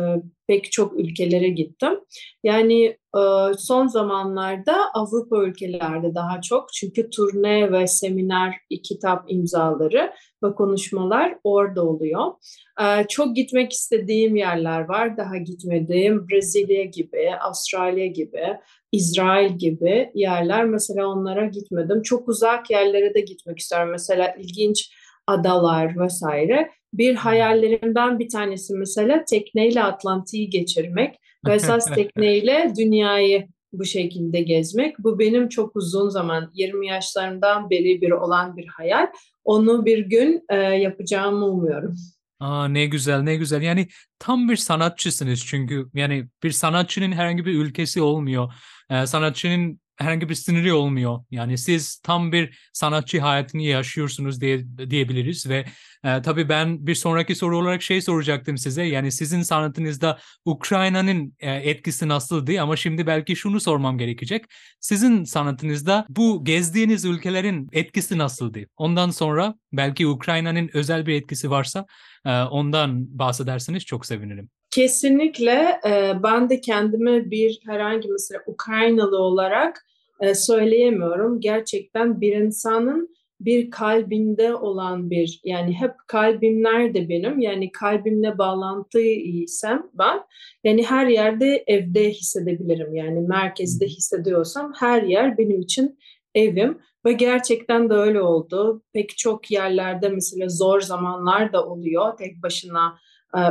pek 0.46 0.72
çok 0.72 1.00
ülkelere 1.00 1.48
gittim. 1.48 2.00
Yani 2.42 2.84
e, 3.16 3.22
son 3.58 3.86
zamanlarda 3.86 4.74
Avrupa 4.94 5.42
ülkelerde 5.42 6.14
daha 6.14 6.40
çok 6.40 6.72
çünkü 6.72 7.10
turne 7.10 7.72
ve 7.72 7.86
seminer, 7.86 8.54
kitap 8.84 9.24
imzaları 9.28 10.12
ve 10.44 10.54
konuşmalar 10.54 11.38
orada 11.44 11.84
oluyor. 11.86 12.32
E, 12.80 13.06
çok 13.08 13.36
gitmek 13.36 13.72
istediğim 13.72 14.36
yerler 14.36 14.80
var, 14.80 15.16
daha 15.16 15.36
gitmediğim 15.36 16.28
Brezilya 16.28 16.84
gibi, 16.84 17.30
Avustralya 17.40 18.06
gibi, 18.06 18.56
İsrail 18.92 19.58
gibi 19.58 20.10
yerler. 20.14 20.64
Mesela 20.64 21.06
onlara 21.06 21.46
gitmedim. 21.46 22.02
Çok 22.02 22.28
uzak 22.28 22.70
yerlere 22.70 23.14
de 23.14 23.20
gitmek 23.20 23.58
istiyorum. 23.58 23.90
Mesela 23.90 24.34
ilginç 24.38 24.90
adalar 25.26 26.00
vesaire. 26.00 26.70
Bir 26.98 27.14
hayallerimden 27.14 28.18
bir 28.18 28.28
tanesi 28.28 28.74
mesela 28.74 29.24
tekneyle 29.24 29.82
Atlantik'i 29.82 30.50
geçirmek 30.50 31.14
ve 31.46 31.54
esas 31.54 31.86
tekneyle 31.94 32.72
dünyayı 32.78 33.48
bu 33.72 33.84
şekilde 33.84 34.42
gezmek. 34.42 34.98
Bu 34.98 35.18
benim 35.18 35.48
çok 35.48 35.76
uzun 35.76 36.08
zaman 36.08 36.50
20 36.54 36.86
yaşlarımdan 36.86 37.70
beri 37.70 38.00
bir 38.00 38.10
olan 38.10 38.56
bir 38.56 38.66
hayal. 38.66 39.06
Onu 39.44 39.84
bir 39.84 39.98
gün 39.98 40.44
e, 40.48 40.56
yapacağımı 40.56 41.46
umuyorum. 41.46 41.96
Aa, 42.40 42.68
ne 42.68 42.86
güzel 42.86 43.20
ne 43.20 43.36
güzel 43.36 43.62
yani 43.62 43.88
tam 44.18 44.48
bir 44.48 44.56
sanatçısınız 44.56 45.44
çünkü 45.46 45.86
yani 45.94 46.28
bir 46.42 46.50
sanatçının 46.50 47.12
herhangi 47.12 47.46
bir 47.46 47.54
ülkesi 47.54 48.02
olmuyor. 48.02 48.52
Ee, 48.90 49.06
sanatçının 49.06 49.80
herhangi 49.96 50.28
bir 50.28 50.34
sınırı 50.34 50.76
olmuyor. 50.76 51.24
Yani 51.30 51.58
siz 51.58 51.96
tam 51.96 52.32
bir 52.32 52.58
sanatçı 52.72 53.20
hayatını 53.20 53.62
yaşıyorsunuz 53.62 54.40
diye 54.40 54.64
diyebiliriz 54.90 55.48
ve 55.48 55.64
e, 56.04 56.22
tabii 56.22 56.48
ben 56.48 56.86
bir 56.86 56.94
sonraki 56.94 57.34
soru 57.34 57.58
olarak 57.58 57.82
şey 57.82 58.02
soracaktım 58.02 58.58
size. 58.58 58.82
Yani 58.82 59.12
sizin 59.12 59.42
sanatınızda 59.42 60.18
Ukrayna'nın 60.44 61.34
e, 61.38 61.50
etkisi 61.50 62.08
nasıldı 62.08 62.60
ama 62.60 62.76
şimdi 62.76 63.06
belki 63.06 63.36
şunu 63.36 63.60
sormam 63.60 63.98
gerekecek. 63.98 64.44
Sizin 64.80 65.24
sanatınızda 65.24 66.06
bu 66.08 66.44
gezdiğiniz 66.44 67.04
ülkelerin 67.04 67.68
etkisi 67.72 68.18
nasıldı? 68.18 68.58
Ondan 68.76 69.10
sonra 69.10 69.54
belki 69.72 70.06
Ukrayna'nın 70.06 70.70
özel 70.72 71.06
bir 71.06 71.14
etkisi 71.14 71.50
varsa 71.50 71.86
e, 72.24 72.30
ondan 72.42 73.18
bahsederseniz 73.18 73.84
çok 73.84 74.06
sevinirim. 74.06 74.50
Kesinlikle 74.74 75.80
e, 75.86 76.22
ben 76.22 76.50
de 76.50 76.60
kendime 76.60 77.30
bir 77.30 77.60
herhangi 77.66 78.08
mesela 78.08 78.40
Ukraynalı 78.46 79.18
olarak 79.18 79.86
e, 80.20 80.34
söyleyemiyorum. 80.34 81.40
Gerçekten 81.40 82.20
bir 82.20 82.36
insanın 82.36 83.14
bir 83.40 83.70
kalbinde 83.70 84.54
olan 84.54 85.10
bir 85.10 85.40
yani 85.44 85.72
hep 85.72 85.92
kalbim 86.06 86.62
nerede 86.62 87.08
benim? 87.08 87.40
Yani 87.40 87.72
kalbimle 87.72 88.38
bağlantıysam 88.38 89.90
ben 89.94 90.20
yani 90.64 90.86
her 90.86 91.06
yerde 91.06 91.64
evde 91.66 92.10
hissedebilirim. 92.10 92.94
Yani 92.94 93.20
merkezde 93.20 93.86
hissediyorsam 93.86 94.72
her 94.78 95.02
yer 95.02 95.38
benim 95.38 95.60
için 95.60 95.98
evim. 96.34 96.78
Ve 97.06 97.12
gerçekten 97.12 97.90
de 97.90 97.94
öyle 97.94 98.20
oldu. 98.20 98.82
Pek 98.92 99.18
çok 99.18 99.50
yerlerde 99.50 100.08
mesela 100.08 100.48
zor 100.48 100.80
zamanlar 100.80 101.52
da 101.52 101.66
oluyor. 101.66 102.16
Tek 102.16 102.42
başına 102.42 102.98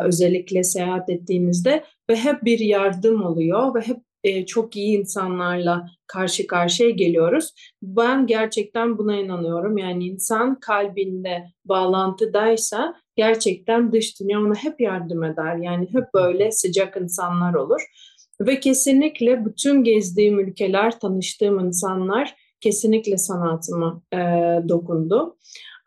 özellikle 0.05 0.63
seyahat 0.63 1.09
ettiğinizde 1.09 1.83
ve 2.09 2.15
hep 2.15 2.43
bir 2.43 2.59
yardım 2.59 3.25
oluyor 3.25 3.75
ve 3.75 3.81
hep 3.81 3.97
e, 4.23 4.45
çok 4.45 4.75
iyi 4.75 4.99
insanlarla 4.99 5.89
karşı 6.07 6.47
karşıya 6.47 6.89
geliyoruz. 6.89 7.53
Ben 7.81 8.27
gerçekten 8.27 8.97
buna 8.97 9.15
inanıyorum. 9.15 9.77
Yani 9.77 10.07
insan 10.07 10.59
kalbinde 10.59 11.43
bağlantıdaysa 11.65 12.95
gerçekten 13.15 13.91
dış 13.91 14.19
dünya 14.19 14.39
ona 14.39 14.55
hep 14.55 14.81
yardım 14.81 15.23
eder. 15.23 15.55
Yani 15.55 15.87
hep 15.93 16.13
böyle 16.13 16.51
sıcak 16.51 16.97
insanlar 16.97 17.53
olur. 17.53 17.81
Ve 18.41 18.59
kesinlikle 18.59 19.45
bütün 19.45 19.83
gezdiğim 19.83 20.39
ülkeler, 20.39 20.99
tanıştığım 20.99 21.59
insanlar 21.59 22.35
kesinlikle 22.61 23.17
sanatıma 23.17 24.01
e, 24.13 24.17
dokundu. 24.69 25.37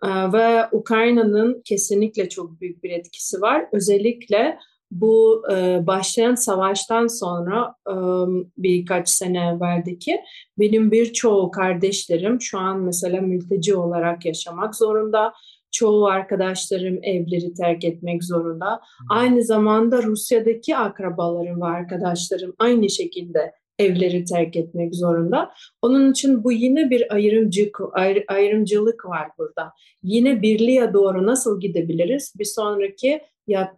E, 0.04 0.32
ve 0.32 0.68
Ukrayna'nın 0.72 1.62
kesinlikle 1.64 2.28
çok 2.28 2.60
büyük 2.60 2.84
bir 2.84 2.90
etkisi 2.90 3.40
var. 3.40 3.66
Özellikle 3.72 4.58
bu 4.90 5.42
e, 5.52 5.86
başlayan 5.86 6.34
savaştan 6.34 7.06
sonra 7.06 7.74
e, 7.88 7.94
birkaç 8.58 9.08
sene 9.08 9.48
evveldeki 9.48 10.20
benim 10.58 10.90
birçoğu 10.90 11.50
kardeşlerim 11.50 12.40
şu 12.40 12.58
an 12.58 12.80
mesela 12.80 13.20
mülteci 13.20 13.76
olarak 13.76 14.26
yaşamak 14.26 14.76
zorunda. 14.76 15.32
Çoğu 15.70 16.06
arkadaşlarım 16.06 16.98
evleri 17.02 17.54
terk 17.54 17.84
etmek 17.84 18.24
zorunda. 18.24 18.80
Aynı 19.10 19.44
zamanda 19.44 20.02
Rusya'daki 20.02 20.76
akrabalarım 20.76 21.60
ve 21.60 21.64
arkadaşlarım 21.64 22.54
aynı 22.58 22.90
şekilde 22.90 23.52
evleri 23.78 24.24
terk 24.24 24.56
etmek 24.56 24.94
zorunda. 24.94 25.52
Onun 25.82 26.10
için 26.10 26.44
bu 26.44 26.52
yine 26.52 26.90
bir 26.90 27.14
ayrımcılık, 27.14 27.80
ayr, 27.92 28.24
ayrımcılık 28.28 29.06
var 29.06 29.28
burada. 29.38 29.72
Yine 30.02 30.42
birliğe 30.42 30.92
doğru 30.92 31.26
nasıl 31.26 31.60
gidebiliriz? 31.60 32.34
Bir 32.38 32.44
sonraki 32.44 33.20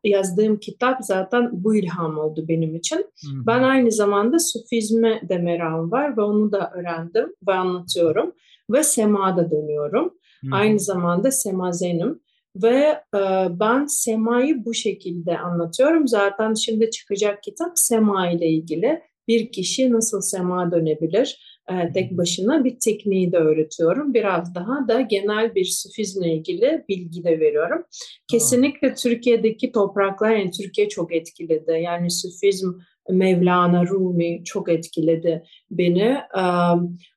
yazdığım 0.05 0.57
kitap 0.57 0.99
zaten 1.05 1.51
bu 1.53 1.77
ilham 1.77 2.19
oldu 2.19 2.45
benim 2.49 2.75
için. 2.75 2.97
Hı-hı. 2.97 3.47
Ben 3.47 3.63
aynı 3.63 3.93
zamanda 3.93 4.39
sufizme 4.39 5.21
de 5.29 5.39
merakım 5.39 5.93
var 5.93 6.17
ve 6.17 6.21
onu 6.21 6.53
da 6.53 6.73
öğrendim 6.75 7.35
ve 7.49 7.53
anlatıyorum. 7.53 8.33
Ve 8.71 8.83
semada 8.83 9.51
dönüyorum. 9.51 10.05
Hı-hı. 10.41 10.55
Aynı 10.55 10.79
zamanda 10.79 11.31
semazenim. 11.31 12.21
Ve 12.57 13.03
e, 13.15 13.21
ben 13.51 13.87
semayı 13.87 14.65
bu 14.65 14.75
şekilde 14.75 15.39
anlatıyorum. 15.39 16.09
Zaten 16.09 16.55
şimdi 16.55 16.91
çıkacak 16.91 17.43
kitap 17.43 17.73
sema 17.75 18.31
ile 18.31 18.47
ilgili. 18.47 19.03
Bir 19.29 19.53
kişi 19.53 19.93
nasıl 19.93 20.21
sema 20.21 20.73
dönebilir? 20.73 21.39
e, 21.71 21.93
tek 21.93 22.19
başına 22.19 22.65
bir 22.65 22.79
tekniği 22.81 23.33
de 23.33 23.37
öğretiyorum. 23.37 24.15
Biraz 24.15 24.55
daha 24.55 24.89
da 24.89 25.01
genel 25.01 25.55
bir 25.55 25.65
sufizmle 25.65 26.35
ilgili 26.35 26.85
bilgi 26.89 27.25
de 27.25 27.41
veriyorum. 27.41 27.85
Kesinlikle 28.31 28.95
Türkiye'deki 28.95 29.73
topraklar, 29.73 30.31
yani 30.31 30.51
Türkiye 30.51 30.89
çok 30.89 31.15
etkiledi. 31.15 31.73
Yani 31.83 32.11
sufizm, 32.11 32.73
Mevlana, 33.11 33.87
Rumi 33.87 34.45
çok 34.45 34.69
etkiledi 34.69 35.43
beni. 35.71 36.17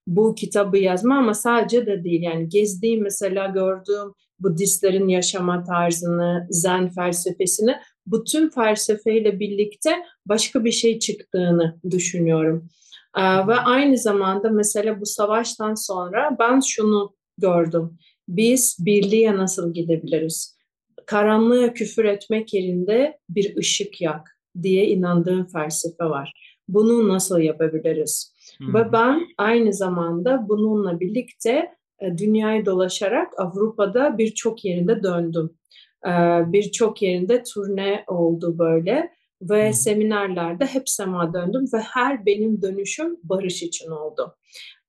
Bu 0.07 0.35
kitabı 0.35 0.77
yazma 0.77 1.17
ama 1.17 1.33
sadece 1.33 1.85
de 1.85 2.03
değil. 2.03 2.21
Yani 2.21 2.49
gezdiğim 2.49 3.03
mesela 3.03 3.45
gördüğüm 3.45 4.13
Budistlerin 4.39 5.07
yaşama 5.07 5.63
tarzını, 5.63 6.47
Zen 6.49 6.89
felsefesini, 6.89 7.75
bütün 8.11 8.49
felsefeyle 8.49 9.39
birlikte 9.39 9.91
başka 10.25 10.65
bir 10.65 10.71
şey 10.71 10.99
çıktığını 10.99 11.79
düşünüyorum. 11.91 12.69
Ee, 13.17 13.21
ve 13.21 13.55
aynı 13.55 13.97
zamanda 13.97 14.49
mesela 14.49 15.01
bu 15.01 15.05
savaştan 15.05 15.73
sonra 15.75 16.35
ben 16.39 16.59
şunu 16.59 17.15
gördüm. 17.37 17.97
Biz 18.27 18.77
birliğe 18.79 19.35
nasıl 19.35 19.73
gidebiliriz? 19.73 20.57
Karanlığa 21.05 21.73
küfür 21.73 22.05
etmek 22.05 22.53
yerinde 22.53 23.19
bir 23.29 23.55
ışık 23.57 24.01
yak 24.01 24.37
diye 24.61 24.87
inandığım 24.87 25.47
felsefe 25.47 26.05
var. 26.05 26.33
Bunu 26.67 27.09
nasıl 27.09 27.39
yapabiliriz? 27.39 28.33
Hmm. 28.57 28.73
Ve 28.73 28.91
ben 28.91 29.27
aynı 29.37 29.73
zamanda 29.73 30.45
bununla 30.49 30.99
birlikte 30.99 31.71
e, 31.99 32.17
dünyayı 32.17 32.65
dolaşarak 32.65 33.39
Avrupa'da 33.39 34.17
birçok 34.17 34.65
yerinde 34.65 35.03
döndüm. 35.03 35.57
Ee, 36.07 36.09
birçok 36.51 37.01
yerinde 37.01 37.43
turne 37.43 38.03
oldu 38.07 38.59
böyle 38.59 39.11
ve 39.41 39.73
seminerlerde 39.73 40.65
hep 40.65 40.89
sema 40.89 41.33
döndüm 41.33 41.65
ve 41.73 41.79
her 41.79 42.25
benim 42.25 42.61
dönüşüm 42.61 43.17
barış 43.23 43.63
için 43.63 43.91
oldu. 43.91 44.35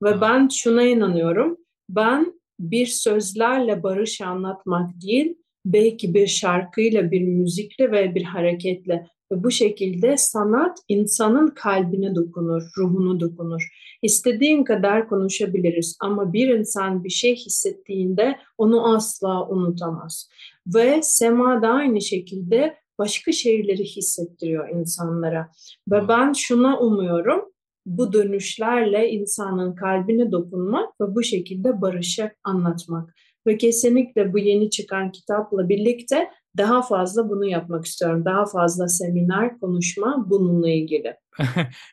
Ve 0.02 0.20
ben 0.20 0.48
şuna 0.48 0.82
inanıyorum. 0.82 1.56
Ben 1.88 2.40
bir 2.60 2.86
sözlerle 2.86 3.82
barış 3.82 4.20
anlatmak 4.20 4.90
değil, 5.06 5.38
belki 5.64 6.14
bir 6.14 6.26
şarkıyla, 6.26 7.10
bir 7.10 7.22
müzikle 7.22 7.92
ve 7.92 8.14
bir 8.14 8.22
hareketle 8.22 9.06
ve 9.32 9.44
bu 9.44 9.50
şekilde 9.50 10.16
sanat 10.16 10.78
insanın 10.88 11.48
kalbine 11.48 12.14
dokunur, 12.14 12.62
ruhunu 12.78 13.20
dokunur. 13.20 13.68
İstediğin 14.02 14.64
kadar 14.64 15.08
konuşabiliriz 15.08 15.96
ama 16.00 16.32
bir 16.32 16.48
insan 16.48 17.04
bir 17.04 17.10
şey 17.10 17.36
hissettiğinde 17.36 18.38
onu 18.58 18.94
asla 18.94 19.48
unutamaz. 19.48 20.28
Ve 20.66 21.02
sema 21.02 21.62
da 21.62 21.68
aynı 21.68 22.00
şekilde 22.00 22.76
başka 22.98 23.32
şeyleri 23.32 23.84
hissettiriyor 23.84 24.68
insanlara. 24.68 25.48
Ve 25.90 26.08
ben 26.08 26.32
şuna 26.32 26.78
umuyorum, 26.78 27.52
bu 27.86 28.12
dönüşlerle 28.12 29.10
insanın 29.10 29.74
kalbine 29.74 30.32
dokunmak 30.32 31.00
ve 31.00 31.14
bu 31.14 31.22
şekilde 31.22 31.80
barışı 31.80 32.30
anlatmak. 32.44 33.14
Ve 33.46 33.56
kesinlikle 33.56 34.32
bu 34.32 34.38
yeni 34.38 34.70
çıkan 34.70 35.12
kitapla 35.12 35.68
birlikte 35.68 36.28
daha 36.56 36.82
fazla 36.82 37.28
bunu 37.28 37.44
yapmak 37.44 37.84
istiyorum. 37.84 38.24
Daha 38.24 38.46
fazla 38.46 38.88
seminer, 38.88 39.60
konuşma 39.60 40.30
bununla 40.30 40.70
ilgili. 40.70 41.16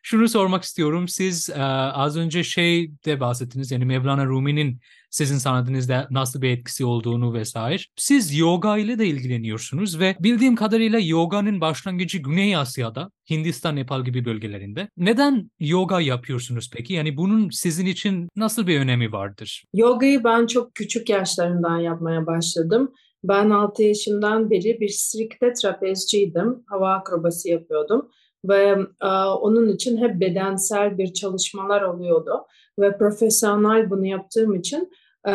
Şunu 0.03 0.29
sormak 0.29 0.63
istiyorum. 0.63 1.07
Siz 1.07 1.49
e, 1.49 1.63
az 1.63 2.17
önce 2.17 2.43
şey 2.43 2.91
de 3.05 3.19
bahsettiniz. 3.19 3.71
Yani 3.71 3.85
Mevlana 3.85 4.25
Rumi'nin 4.25 4.79
sizin 5.09 5.37
sanatınızda 5.37 6.07
nasıl 6.11 6.41
bir 6.41 6.49
etkisi 6.49 6.85
olduğunu 6.85 7.33
vesaire. 7.33 7.83
Siz 7.95 8.37
yoga 8.37 8.77
ile 8.77 8.99
de 8.99 9.07
ilgileniyorsunuz 9.07 9.99
ve 9.99 10.15
bildiğim 10.19 10.55
kadarıyla 10.55 10.99
yoganın 10.99 11.61
başlangıcı 11.61 12.17
Güney 12.17 12.55
Asya'da, 12.55 13.11
Hindistan, 13.29 13.75
Nepal 13.75 14.03
gibi 14.03 14.25
bölgelerinde. 14.25 14.89
Neden 14.97 15.51
yoga 15.59 16.01
yapıyorsunuz 16.01 16.69
peki? 16.73 16.93
Yani 16.93 17.17
bunun 17.17 17.49
sizin 17.49 17.85
için 17.85 18.29
nasıl 18.35 18.67
bir 18.67 18.79
önemi 18.79 19.11
vardır? 19.11 19.63
Yogayı 19.73 20.23
ben 20.23 20.47
çok 20.47 20.75
küçük 20.75 21.09
yaşlarından 21.09 21.77
yapmaya 21.77 22.25
başladım. 22.25 22.93
Ben 23.23 23.49
6 23.49 23.83
yaşından 23.83 24.49
beri 24.49 24.79
bir 24.79 24.89
strikte 24.89 25.53
trapezciydim. 25.53 26.63
Hava 26.67 26.93
akrobası 26.93 27.49
yapıyordum 27.49 28.09
ve 28.45 28.77
e, 29.01 29.07
onun 29.41 29.69
için 29.69 29.97
hep 29.97 30.19
bedensel 30.19 30.97
bir 30.97 31.13
çalışmalar 31.13 31.81
oluyordu 31.81 32.45
ve 32.79 32.97
profesyonel 32.97 33.89
bunu 33.89 34.05
yaptığım 34.05 34.55
için 34.55 34.91
e, 35.27 35.31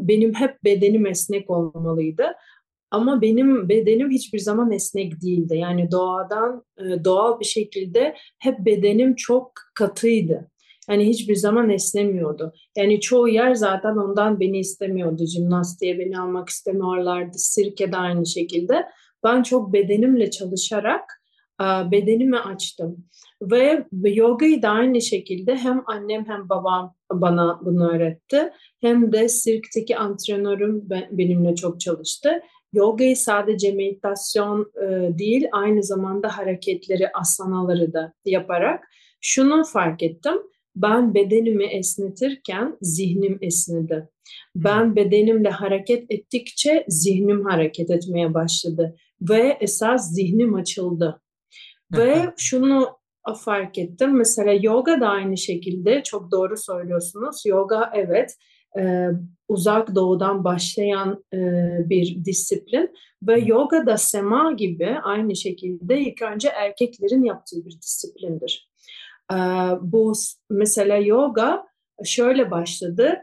benim 0.00 0.34
hep 0.34 0.64
bedenim 0.64 1.06
esnek 1.06 1.50
olmalıydı. 1.50 2.24
Ama 2.90 3.20
benim 3.22 3.68
bedenim 3.68 4.10
hiçbir 4.10 4.38
zaman 4.38 4.72
esnek 4.72 5.22
değildi. 5.22 5.56
Yani 5.56 5.90
doğadan 5.90 6.64
e, 6.78 7.04
doğal 7.04 7.40
bir 7.40 7.44
şekilde 7.44 8.14
hep 8.38 8.58
bedenim 8.58 9.14
çok 9.14 9.52
katıydı. 9.74 10.50
Yani 10.90 11.08
hiçbir 11.08 11.34
zaman 11.34 11.70
esnemiyordu. 11.70 12.52
Yani 12.76 13.00
çoğu 13.00 13.28
yer 13.28 13.54
zaten 13.54 13.96
ondan 13.96 14.40
beni 14.40 14.58
istemiyordu. 14.58 15.26
Jimnastiğe 15.26 15.98
beni 15.98 16.20
almak 16.20 16.48
istemiyorlardı. 16.48 17.38
Sirke 17.38 17.92
de 17.92 17.96
aynı 17.96 18.26
şekilde. 18.26 18.86
Ben 19.24 19.42
çok 19.42 19.72
bedenimle 19.72 20.30
çalışarak 20.30 21.04
bedenimi 21.90 22.38
açtım. 22.38 23.04
Ve 23.42 23.86
yogayı 24.04 24.62
da 24.62 24.68
aynı 24.68 25.00
şekilde 25.00 25.56
hem 25.56 25.82
annem 25.86 26.24
hem 26.28 26.48
babam 26.48 26.94
bana 27.12 27.60
bunu 27.64 27.90
öğretti. 27.90 28.50
Hem 28.80 29.12
de 29.12 29.28
sirkteki 29.28 29.96
antrenörüm 29.96 30.82
benimle 31.10 31.54
çok 31.54 31.80
çalıştı. 31.80 32.30
Yogayı 32.72 33.16
sadece 33.16 33.72
meditasyon 33.72 34.72
değil, 35.18 35.48
aynı 35.52 35.82
zamanda 35.82 36.38
hareketleri, 36.38 37.08
asanaları 37.14 37.92
da 37.92 38.12
yaparak 38.24 38.84
şunu 39.20 39.64
fark 39.64 40.02
ettim 40.02 40.42
ben 40.82 41.14
bedenimi 41.14 41.64
esnetirken 41.64 42.76
zihnim 42.82 43.38
esnedi. 43.40 44.08
Ben 44.56 44.96
bedenimle 44.96 45.48
hareket 45.48 46.10
ettikçe 46.10 46.84
zihnim 46.88 47.44
hareket 47.44 47.90
etmeye 47.90 48.34
başladı 48.34 48.96
ve 49.20 49.58
esas 49.60 50.14
zihnim 50.14 50.54
açıldı. 50.54 51.20
ve 51.92 52.34
şunu 52.36 52.88
fark 53.44 53.78
ettim. 53.78 54.16
Mesela 54.16 54.52
yoga 54.52 55.00
da 55.00 55.08
aynı 55.08 55.36
şekilde 55.36 56.02
çok 56.02 56.30
doğru 56.32 56.56
söylüyorsunuz. 56.56 57.42
Yoga 57.46 57.92
evet 57.94 58.36
e, 58.78 59.06
uzak 59.48 59.94
doğudan 59.94 60.44
başlayan 60.44 61.24
e, 61.34 61.38
bir 61.90 62.24
disiplin 62.24 62.90
ve 63.22 63.40
yoga 63.40 63.86
da 63.86 63.96
sema 63.96 64.52
gibi 64.52 64.96
aynı 65.02 65.36
şekilde 65.36 66.00
ilk 66.00 66.22
önce 66.22 66.48
erkeklerin 66.48 67.24
yaptığı 67.24 67.64
bir 67.64 67.80
disiplindir. 67.82 68.70
Bu 69.80 70.12
mesela 70.50 70.96
yoga 70.96 71.66
şöyle 72.04 72.50
başladı. 72.50 73.16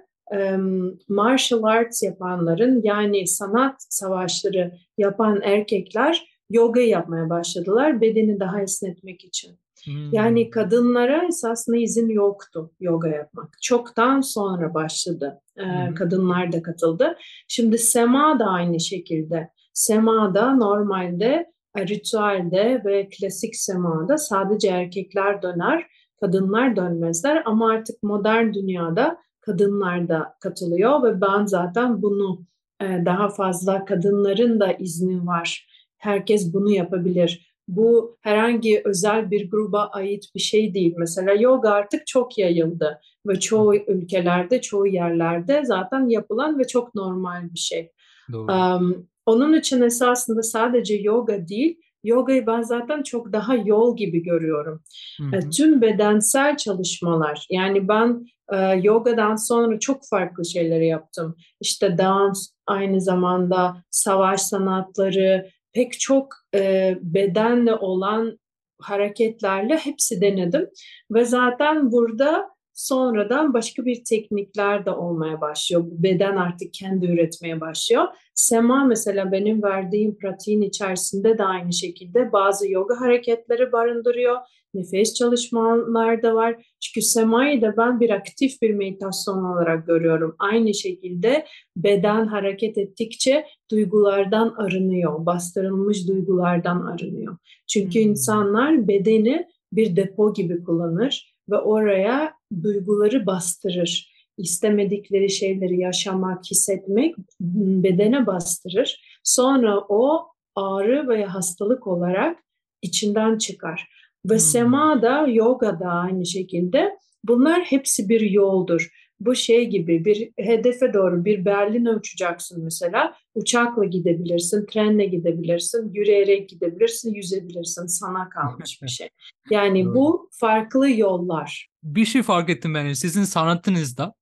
martial 1.10 1.64
arts 1.64 2.04
yapanların 2.04 2.82
yani 2.84 3.28
sanat 3.28 3.76
savaşları 3.90 4.72
yapan 4.98 5.42
erkekler 5.44 6.36
yoga 6.50 6.82
yapmaya 6.82 7.30
başladılar 7.30 8.02
bedeni 8.02 8.40
daha 8.40 8.62
esnetmek 8.62 9.26
için. 9.26 9.60
Hmm. 9.86 10.14
Yani 10.14 10.50
kadınlara 10.50 11.28
esasında 11.28 11.78
izin 11.78 12.10
yoktu 12.10 12.72
yoga 12.80 13.08
yapmak. 13.08 13.58
Çoktan 13.62 14.22
sonra 14.22 14.74
başladı. 14.74 15.42
Hmm. 15.58 15.96
Kadınlar 15.96 16.52
da 16.52 16.62
katıldı. 16.62 17.18
Şimdi 17.48 17.78
sema 17.78 18.40
da 18.40 18.46
aynı 18.46 18.80
şekilde. 18.80 19.50
Sema 19.74 20.36
da 20.36 20.56
normalde 20.56 21.52
ritüelde 21.78 22.82
ve 22.86 23.10
klasik 23.10 23.56
semada 23.56 24.18
sadece 24.18 24.68
erkekler 24.68 25.42
döner, 25.42 25.88
kadınlar 26.20 26.76
dönmezler 26.76 27.44
ama 27.46 27.72
artık 27.72 28.04
modern 28.04 28.54
dünyada 28.54 29.18
kadınlar 29.42 30.10
da 30.10 30.36
katılıyor 30.40 31.04
ve 31.04 31.22
ben 31.22 31.46
zaten 31.46 32.02
bunu 32.02 32.46
daha 32.82 33.30
fazla 33.30 33.86
kadınların 33.86 34.60
da 34.60 34.74
izni 34.74 35.26
var. 35.28 35.68
Herkes 35.98 36.54
bunu 36.54 36.72
yapabilir 36.72 37.56
bu 37.68 38.18
herhangi 38.22 38.82
özel 38.86 39.32
bir 39.32 39.52
gruba 39.52 39.84
ait 39.86 40.24
bir 40.36 40.40
şey 40.40 40.74
değil. 40.74 40.94
Mesela 40.98 41.34
yoga 41.34 41.70
artık 41.70 42.08
çok 42.08 42.38
yayıldı 42.38 43.00
ve 43.28 43.40
çoğu 43.40 43.76
ülkelerde, 43.76 44.62
çoğu 44.62 44.88
yerlerde 44.88 45.66
zaten 45.66 46.10
yapılan 46.10 46.60
ve 46.60 46.68
çok 46.68 46.96
normal 46.96 47.54
bir 47.54 47.60
şey. 47.60 47.92
Um, 48.34 49.08
onun 49.26 49.54
için 49.54 49.82
esasında 49.82 50.44
sadece 50.44 50.96
yoga 50.96 51.48
değil, 51.48 51.80
yogayı 52.06 52.48
ben 52.48 52.62
zaten 52.62 53.04
çok 53.04 53.34
daha 53.34 53.56
yol 53.56 53.98
gibi 53.98 54.24
görüyorum. 54.24 54.84
Hı 55.20 55.38
hı. 55.38 55.50
Tüm 55.50 55.82
bedensel 55.82 56.58
çalışmalar, 56.58 57.48
yani 57.50 57.88
ben 57.88 58.26
e, 58.54 58.58
yogadan 58.84 59.36
sonra 59.36 59.80
çok 59.80 60.02
farklı 60.10 60.46
şeyleri 60.46 60.88
yaptım. 60.88 61.36
İşte 61.62 61.98
dans, 61.98 62.50
aynı 62.68 63.02
zamanda 63.02 63.84
savaş 63.92 64.42
sanatları, 64.42 65.50
pek 65.74 66.00
çok 66.00 66.34
e, 66.56 66.96
bedenle 67.02 67.76
olan 67.76 68.40
hareketlerle 68.82 69.78
hepsi 69.78 70.22
denedim 70.22 70.70
ve 71.12 71.26
zaten 71.26 71.92
burada 71.92 72.55
sonradan 72.76 73.54
başka 73.54 73.86
bir 73.86 74.04
teknikler 74.04 74.86
de 74.86 74.92
olmaya 74.92 75.42
başlıyor. 75.42 75.84
Beden 75.86 76.36
artık 76.36 76.74
kendi 76.74 77.06
üretmeye 77.06 77.62
başlıyor. 77.62 78.04
Sema 78.34 78.86
mesela 78.86 79.32
benim 79.32 79.64
verdiğim 79.64 80.18
pratiğin 80.18 80.62
içerisinde 80.62 81.38
de 81.38 81.44
aynı 81.44 81.74
şekilde 81.74 82.32
bazı 82.32 82.72
yoga 82.72 83.02
hareketleri 83.02 83.72
barındırıyor 83.72 84.38
nefes 84.76 85.14
çalışmalar 85.14 86.24
da 86.24 86.36
var. 86.36 86.56
Çünkü 86.80 87.02
semayı 87.02 87.62
da 87.62 87.78
ben 87.78 88.00
bir 88.00 88.10
aktif 88.10 88.62
bir 88.62 88.74
meditasyon 88.74 89.44
olarak 89.44 89.88
görüyorum. 89.88 90.36
Aynı 90.40 90.74
şekilde 90.74 91.46
beden 91.78 92.28
hareket 92.28 92.78
ettikçe 92.78 93.46
duygulardan 93.72 94.54
arınıyor, 94.58 95.26
bastırılmış 95.26 96.08
duygulardan 96.08 96.82
arınıyor. 96.82 97.38
Çünkü 97.68 98.04
hmm. 98.04 98.10
insanlar 98.10 98.88
bedeni 98.88 99.48
bir 99.72 99.96
depo 99.96 100.34
gibi 100.34 100.64
kullanır 100.64 101.35
ve 101.50 101.58
oraya 101.58 102.34
duyguları 102.64 103.26
bastırır. 103.26 104.16
İstemedikleri 104.38 105.30
şeyleri 105.30 105.80
yaşamak, 105.80 106.46
hissetmek 106.52 107.16
bedene 107.40 108.28
bastırır. 108.28 109.20
Sonra 109.24 109.80
o 109.90 110.28
ağrı 110.56 111.08
veya 111.08 111.34
hastalık 111.34 111.88
olarak 111.88 112.40
içinden 112.82 113.38
çıkar. 113.38 113.90
Ve 114.26 114.34
hmm. 114.34 114.40
sema 114.40 115.02
da, 115.02 115.28
yoga 115.28 115.80
da 115.80 115.86
aynı 115.86 116.26
şekilde. 116.26 116.98
Bunlar 117.24 117.62
hepsi 117.62 118.10
bir 118.10 118.22
yoldur. 118.22 118.90
Bu 119.20 119.36
şey 119.36 119.70
gibi 119.70 120.06
bir 120.06 120.32
hedefe 120.40 120.94
doğru 120.94 121.26
bir 121.26 121.46
Berlin 121.46 121.86
uçacaksın 121.86 122.64
mesela. 122.64 123.14
Uçakla 123.36 123.86
gidebilirsin, 123.86 124.66
trenle 124.66 125.06
gidebilirsin, 125.06 125.94
yürüyerek 125.94 126.50
gidebilirsin, 126.50 127.14
yüzebilirsin. 127.14 127.86
Sana 127.86 128.30
kalmış 128.30 128.82
bir 128.82 128.88
şey. 128.88 129.10
Yani 129.50 129.86
bu 129.86 130.30
farklı 130.32 130.90
yollar. 130.90 131.70
Bir 131.84 132.06
şey 132.06 132.24
fark 132.24 132.50
ettim 132.50 132.74
ben. 132.74 132.94
Sizin 132.94 133.24
sanatınızda 133.24 134.14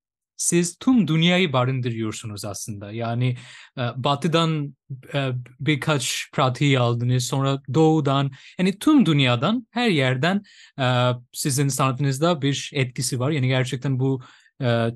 siz 0.44 0.78
tüm 0.78 1.08
dünyayı 1.08 1.54
barındırıyorsunuz 1.54 2.46
aslında. 2.46 2.92
Yani 2.92 3.38
e, 3.78 3.82
batıdan 3.96 4.76
e, 5.14 5.32
birkaç 5.60 6.32
pratiği 6.34 6.80
aldınız, 6.80 7.24
sonra 7.24 7.62
doğudan, 7.74 8.32
yani 8.60 8.80
tüm 8.80 9.06
dünyadan, 9.06 9.68
her 9.72 9.90
yerden 9.90 10.44
e, 10.80 11.12
sizin 11.34 11.68
sanatınızda 11.68 12.42
bir 12.42 12.72
etkisi 12.74 13.20
var. 13.20 13.32
Yani 13.32 13.48
gerçekten 13.48 14.00
bu 14.00 14.22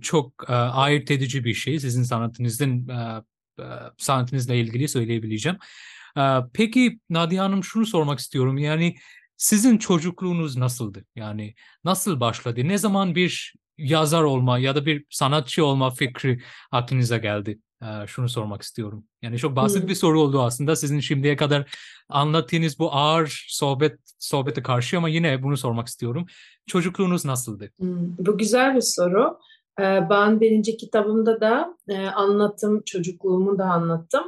çok 0.01 0.49
e, 0.49 0.53
ayırt 0.53 1.11
edici 1.11 1.43
bir 1.43 1.53
şey. 1.53 1.79
Sizin 1.79 2.03
sanatınızın 2.03 2.87
sanatınızla 3.97 4.53
ilgili 4.53 4.87
söyleyebileceğim. 4.87 5.57
Peki 6.53 6.99
Nadia 7.09 7.45
Hanım 7.45 7.63
şunu 7.63 7.85
sormak 7.85 8.19
istiyorum. 8.19 8.57
Yani 8.57 8.95
sizin 9.37 9.77
çocukluğunuz 9.77 10.57
nasıldı? 10.57 11.05
Yani 11.15 11.55
nasıl 11.83 12.19
başladı? 12.19 12.67
Ne 12.67 12.77
zaman 12.77 13.15
bir 13.15 13.53
yazar 13.77 14.23
olma 14.23 14.59
ya 14.59 14.75
da 14.75 14.85
bir 14.85 15.05
sanatçı 15.09 15.65
olma 15.65 15.91
fikri 15.91 16.41
aklınıza 16.71 17.17
geldi? 17.17 17.59
Şunu 18.07 18.29
sormak 18.29 18.61
istiyorum. 18.61 19.03
Yani 19.21 19.37
çok 19.37 19.55
basit 19.55 19.81
hmm. 19.81 19.89
bir 19.89 19.95
soru 19.95 20.21
oldu 20.21 20.41
aslında 20.41 20.75
sizin 20.75 20.99
şimdiye 20.99 21.35
kadar 21.35 21.77
anlattığınız 22.09 22.79
bu 22.79 22.93
ağır 22.93 23.45
sohbet 23.49 23.99
sohbete 24.19 24.63
karşı 24.63 24.97
ama 24.97 25.09
yine 25.09 25.43
bunu 25.43 25.57
sormak 25.57 25.87
istiyorum. 25.87 26.25
Çocukluğunuz 26.67 27.25
nasıldı? 27.25 27.71
Hmm. 27.79 28.17
Bu 28.17 28.37
güzel 28.37 28.75
bir 28.75 28.81
soru. 28.81 29.39
Ben 29.79 30.41
birinci 30.41 30.77
kitabımda 30.77 31.41
da 31.41 31.77
anlattım, 32.15 32.83
çocukluğumu 32.85 33.57
da 33.57 33.65
anlattım. 33.65 34.23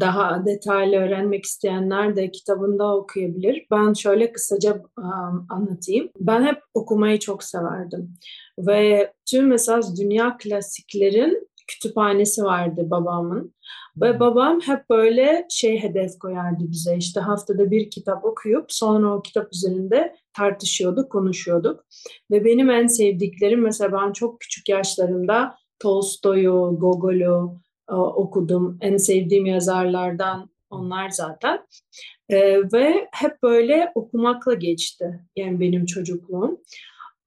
Daha 0.00 0.46
detaylı 0.46 0.96
öğrenmek 0.96 1.44
isteyenler 1.44 2.16
de 2.16 2.30
kitabında 2.30 2.96
okuyabilir. 2.96 3.66
Ben 3.70 3.92
şöyle 3.92 4.32
kısaca 4.32 4.82
anlatayım. 5.48 6.08
Ben 6.20 6.44
hep 6.44 6.58
okumayı 6.74 7.18
çok 7.18 7.44
severdim. 7.44 8.14
Ve 8.58 9.12
tüm 9.30 9.52
esas 9.52 10.00
dünya 10.00 10.36
klasiklerin 10.36 11.48
kütüphanesi 11.66 12.42
vardı 12.44 12.90
babamın. 12.90 13.54
Ve 13.96 14.20
babam 14.20 14.60
hep 14.60 14.90
böyle 14.90 15.46
şey 15.50 15.82
hedef 15.82 16.18
koyardı 16.18 16.64
bize. 16.68 16.96
İşte 16.96 17.20
haftada 17.20 17.70
bir 17.70 17.90
kitap 17.90 18.24
okuyup 18.24 18.72
sonra 18.72 19.14
o 19.14 19.22
kitap 19.22 19.48
üzerinde 19.54 20.14
tartışıyorduk, 20.32 21.12
konuşuyorduk. 21.12 21.84
Ve 22.30 22.44
benim 22.44 22.70
en 22.70 22.86
sevdiklerim 22.86 23.60
mesela 23.60 23.92
ben 23.92 24.12
çok 24.12 24.40
küçük 24.40 24.68
yaşlarımda 24.68 25.54
Tolstoy'u, 25.78 26.76
Gogol'u, 26.78 27.60
okudum. 27.88 28.78
En 28.80 28.96
sevdiğim 28.96 29.46
yazarlardan 29.46 30.50
onlar 30.70 31.10
zaten. 31.10 31.66
E, 32.28 32.58
ve 32.72 33.08
hep 33.12 33.42
böyle 33.42 33.92
okumakla 33.94 34.54
geçti 34.54 35.20
yani 35.36 35.60
benim 35.60 35.86
çocukluğum. 35.86 36.60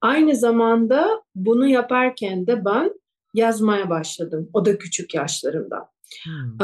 Aynı 0.00 0.36
zamanda 0.36 1.22
bunu 1.34 1.68
yaparken 1.68 2.46
de 2.46 2.64
ben 2.64 2.92
yazmaya 3.34 3.90
başladım. 3.90 4.50
O 4.52 4.64
da 4.64 4.78
küçük 4.78 5.14
yaşlarımda. 5.14 5.90
Hmm. 6.24 6.58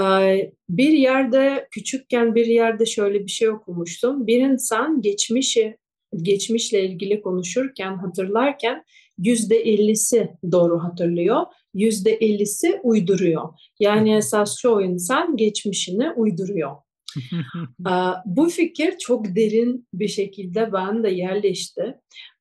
Bir 0.68 0.92
yerde 0.92 1.68
küçükken 1.70 2.35
bir 2.35 2.46
yerde 2.46 2.87
şöyle 2.87 3.20
bir 3.24 3.31
şey 3.31 3.48
okumuştum. 3.48 4.27
Bir 4.27 4.40
insan 4.40 5.03
geçmişi 5.03 5.77
geçmişle 6.22 6.85
ilgili 6.85 7.22
konuşurken, 7.22 7.96
hatırlarken 7.96 8.85
yüzde 9.18 9.57
ellisi 9.57 10.31
doğru 10.53 10.85
hatırlıyor, 10.85 11.42
yüzde 11.74 12.11
ellisi 12.11 12.81
uyduruyor. 12.83 13.48
Yani 13.81 14.16
esas 14.16 14.59
çoğu 14.59 14.83
insan 14.83 15.37
geçmişini 15.37 16.11
uyduruyor. 16.11 16.77
Bu 18.24 18.48
fikir 18.48 18.98
çok 18.98 19.37
derin 19.37 19.88
bir 19.94 20.09
şekilde 20.09 20.72
ben 20.72 21.05
de 21.05 21.11
yerleşti 21.11 21.94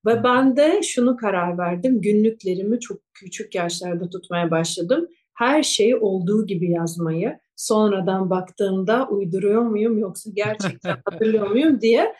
ve 0.05 0.23
ben 0.23 0.57
de 0.57 0.81
şunu 0.83 1.17
karar 1.17 1.57
verdim. 1.57 2.01
Günlüklerimi 2.01 2.79
çok 2.79 2.97
küçük 3.13 3.55
yaşlarda 3.55 4.09
tutmaya 4.09 4.51
başladım. 4.51 5.07
Her 5.33 5.63
şeyi 5.63 5.95
olduğu 5.95 6.45
gibi 6.45 6.71
yazmayı. 6.71 7.39
Sonradan 7.55 8.29
baktığımda 8.29 9.07
uyduruyor 9.07 9.61
muyum 9.61 9.97
yoksa 9.97 10.29
gerçekten 10.33 10.97
hatırlıyor 11.05 11.47
muyum 11.47 11.81
diye 11.81 12.13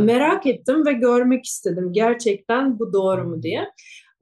merak 0.00 0.46
ettim 0.46 0.86
ve 0.86 0.92
görmek 0.92 1.44
istedim. 1.44 1.92
Gerçekten 1.92 2.78
bu 2.78 2.92
doğru 2.92 3.28
mu 3.28 3.42
diye. 3.42 3.68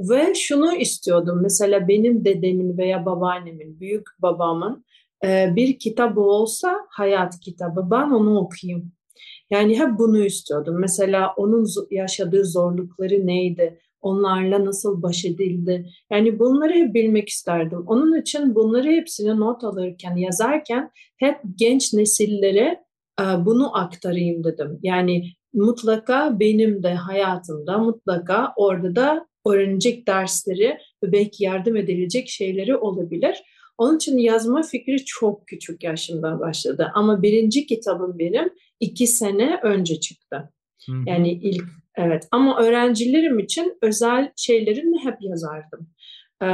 Ve 0.00 0.34
şunu 0.34 0.74
istiyordum. 0.76 1.38
Mesela 1.42 1.88
benim 1.88 2.24
dedemin 2.24 2.78
veya 2.78 3.06
babaannemin, 3.06 3.80
büyük 3.80 4.06
babamın 4.18 4.84
e, 5.24 5.52
bir 5.56 5.78
kitabı 5.78 6.20
olsa 6.20 6.76
hayat 6.90 7.40
kitabı. 7.40 7.90
Ben 7.90 8.10
onu 8.10 8.38
okuyayım. 8.38 8.92
Yani 9.50 9.78
hep 9.78 9.98
bunu 9.98 10.24
istiyordum. 10.24 10.80
Mesela 10.80 11.34
onun 11.36 11.66
yaşadığı 11.90 12.44
zorlukları 12.44 13.26
neydi? 13.26 13.78
Onlarla 14.00 14.64
nasıl 14.64 15.02
baş 15.02 15.24
edildi? 15.24 15.86
Yani 16.10 16.38
bunları 16.38 16.72
hep 16.72 16.94
bilmek 16.94 17.28
isterdim. 17.28 17.84
Onun 17.86 18.20
için 18.20 18.54
bunları 18.54 18.88
hepsini 18.88 19.40
not 19.40 19.64
alırken, 19.64 20.16
yazarken 20.16 20.90
hep 21.16 21.36
genç 21.54 21.92
nesillere 21.92 22.80
e, 23.20 23.24
bunu 23.44 23.78
aktarayım 23.78 24.44
dedim. 24.44 24.78
Yani 24.82 25.24
mutlaka 25.54 26.40
benim 26.40 26.82
de 26.82 26.94
hayatımda 26.94 27.78
mutlaka 27.78 28.52
orada 28.56 28.96
da 28.96 29.26
öğrenecek 29.46 30.08
dersleri 30.08 30.78
ve 31.02 31.12
belki 31.12 31.44
yardım 31.44 31.76
edilecek 31.76 32.28
şeyleri 32.28 32.76
olabilir. 32.76 33.42
Onun 33.78 33.96
için 33.96 34.18
yazma 34.18 34.62
fikri 34.62 35.04
çok 35.04 35.46
küçük 35.46 35.84
yaşımdan 35.84 36.40
başladı. 36.40 36.90
Ama 36.94 37.22
birinci 37.22 37.66
kitabım 37.66 38.18
benim 38.18 38.50
iki 38.80 39.06
sene 39.06 39.60
önce 39.62 40.00
çıktı. 40.00 40.52
Hı 40.86 40.92
hı. 40.92 40.96
Yani 41.06 41.30
ilk 41.30 41.64
evet 41.96 42.28
ama 42.30 42.60
öğrencilerim 42.60 43.38
için 43.38 43.78
özel 43.82 44.32
şeylerini 44.36 45.04
hep 45.04 45.16
yazardım. 45.20 45.88
Ee, 46.42 46.46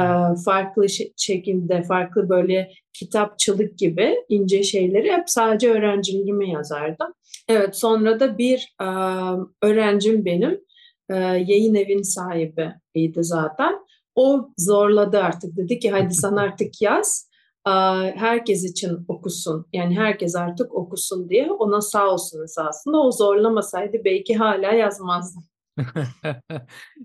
farklı 0.45 0.87
şekilde, 1.17 1.83
farklı 1.83 2.29
böyle 2.29 2.71
kitapçılık 2.93 3.77
gibi 3.77 4.15
ince 4.29 4.63
şeyleri 4.63 5.11
hep 5.11 5.29
sadece 5.29 5.71
öğrencilerime 5.71 6.49
yazardım. 6.49 7.13
Evet 7.47 7.75
sonra 7.75 8.19
da 8.19 8.37
bir 8.37 8.75
e, 8.81 8.87
öğrencim 9.61 10.25
benim 10.25 10.61
e, 11.09 11.15
yayın 11.23 11.75
evin 11.75 12.01
sahibiydi 12.01 13.23
zaten. 13.23 13.73
O 14.15 14.49
zorladı 14.57 15.19
artık 15.19 15.57
dedi 15.57 15.79
ki 15.79 15.91
hadi 15.91 16.13
sen 16.13 16.35
artık 16.35 16.81
yaz 16.81 17.29
herkes 18.15 18.63
için 18.63 19.05
okusun. 19.07 19.65
Yani 19.73 19.97
herkes 19.97 20.35
artık 20.35 20.75
okusun 20.75 21.29
diye 21.29 21.51
ona 21.51 21.81
sağ 21.81 22.07
olsun 22.07 22.43
esasında. 22.43 22.97
O 22.97 23.11
zorlamasaydı 23.11 23.97
belki 24.05 24.35
hala 24.35 24.71
yazmazdım. 24.71 25.43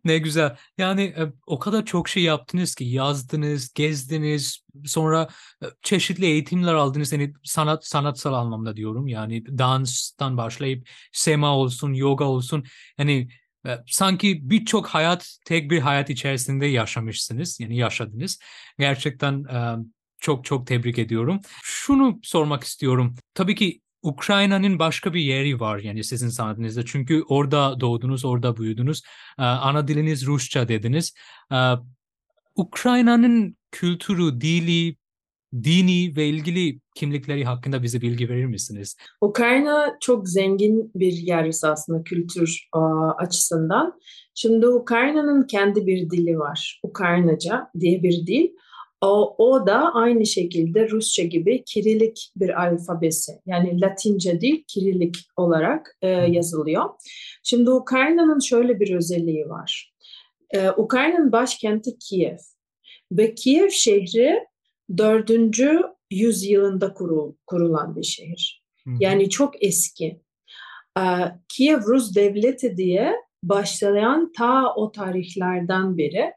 ne 0.04 0.18
güzel. 0.18 0.56
Yani 0.78 1.02
e, 1.02 1.32
o 1.46 1.58
kadar 1.58 1.84
çok 1.84 2.08
şey 2.08 2.22
yaptınız 2.22 2.74
ki 2.74 2.84
yazdınız, 2.84 3.72
gezdiniz, 3.74 4.64
sonra 4.84 5.28
e, 5.62 5.66
çeşitli 5.82 6.26
eğitimler 6.26 6.74
aldınız. 6.74 7.12
Yani 7.12 7.32
sanat 7.44 7.86
sanatsal 7.86 8.32
anlamda 8.32 8.76
diyorum. 8.76 9.08
Yani 9.08 9.58
danstan 9.58 10.36
başlayıp 10.36 10.88
sema 11.12 11.56
olsun, 11.56 11.92
yoga 11.92 12.24
olsun. 12.24 12.64
Yani 12.98 13.28
sanki 13.86 14.50
birçok 14.50 14.86
hayat 14.86 15.38
tek 15.44 15.70
bir 15.70 15.80
hayat 15.80 16.10
içerisinde 16.10 16.66
yaşamışsınız. 16.66 17.60
Yani 17.60 17.76
yaşadınız. 17.76 18.38
Gerçekten 18.78 19.44
çok 20.20 20.44
çok 20.44 20.66
tebrik 20.66 20.98
ediyorum. 20.98 21.40
Şunu 21.62 22.20
sormak 22.22 22.64
istiyorum. 22.64 23.14
Tabii 23.34 23.54
ki 23.54 23.80
Ukrayna'nın 24.02 24.78
başka 24.78 25.14
bir 25.14 25.20
yeri 25.20 25.60
var 25.60 25.78
yani 25.78 26.04
sizin 26.04 26.28
sanatınızda. 26.28 26.84
Çünkü 26.84 27.22
orada 27.28 27.80
doğdunuz, 27.80 28.24
orada 28.24 28.56
büyüdünüz. 28.56 29.02
Ana 29.38 29.88
diliniz 29.88 30.26
Rusça 30.26 30.68
dediniz. 30.68 31.14
Ukrayna'nın 32.54 33.56
kültürü, 33.70 34.40
dili, 34.40 34.96
dini 35.54 36.16
ve 36.16 36.26
ilgili 36.26 36.80
kimlikleri 36.94 37.44
hakkında 37.44 37.82
bize 37.82 38.00
bilgi 38.00 38.28
verir 38.28 38.46
misiniz? 38.46 38.96
Ukrayna 39.20 39.96
çok 40.00 40.28
zengin 40.28 40.90
bir 40.94 41.12
yer 41.12 41.50
aslında 41.62 42.02
kültür 42.02 42.68
açısından. 43.18 44.00
Şimdi 44.34 44.68
Ukrayna'nın 44.68 45.46
kendi 45.46 45.86
bir 45.86 46.10
dili 46.10 46.38
var. 46.38 46.80
Ukraynaca 46.82 47.70
diye 47.80 48.02
bir 48.02 48.26
dil. 48.26 48.48
O, 49.00 49.34
o 49.38 49.66
da 49.66 49.94
aynı 49.94 50.26
şekilde 50.26 50.90
Rusça 50.90 51.22
gibi 51.22 51.64
Kirilik 51.64 52.32
bir 52.36 52.62
alfabesi. 52.62 53.32
Yani 53.46 53.80
Latince 53.80 54.40
değil 54.40 54.64
Kirilik 54.68 55.16
olarak 55.36 55.96
e, 56.02 56.08
yazılıyor. 56.08 56.84
Şimdi 57.42 57.70
Ukrayna'nın 57.70 58.38
şöyle 58.38 58.80
bir 58.80 58.94
özelliği 58.94 59.48
var. 59.48 59.92
E, 60.50 60.70
Ukrayna'nın 60.70 61.32
başkenti 61.32 61.98
Kiev. 61.98 62.36
Ve 63.12 63.34
Kiev 63.34 63.68
şehri 63.68 64.44
4. 64.96 65.30
yüzyılında 66.10 66.94
kurul, 66.94 67.34
kurulan 67.46 67.96
bir 67.96 68.02
şehir. 68.02 68.64
Yani 69.00 69.30
çok 69.30 69.64
eski. 69.64 70.20
E, 70.98 71.02
Kiev 71.48 71.80
Rus 71.82 72.14
Devleti 72.14 72.76
diye 72.76 73.14
başlayan 73.42 74.32
ta 74.32 74.74
o 74.74 74.92
tarihlerden 74.92 75.98
beri 75.98 76.32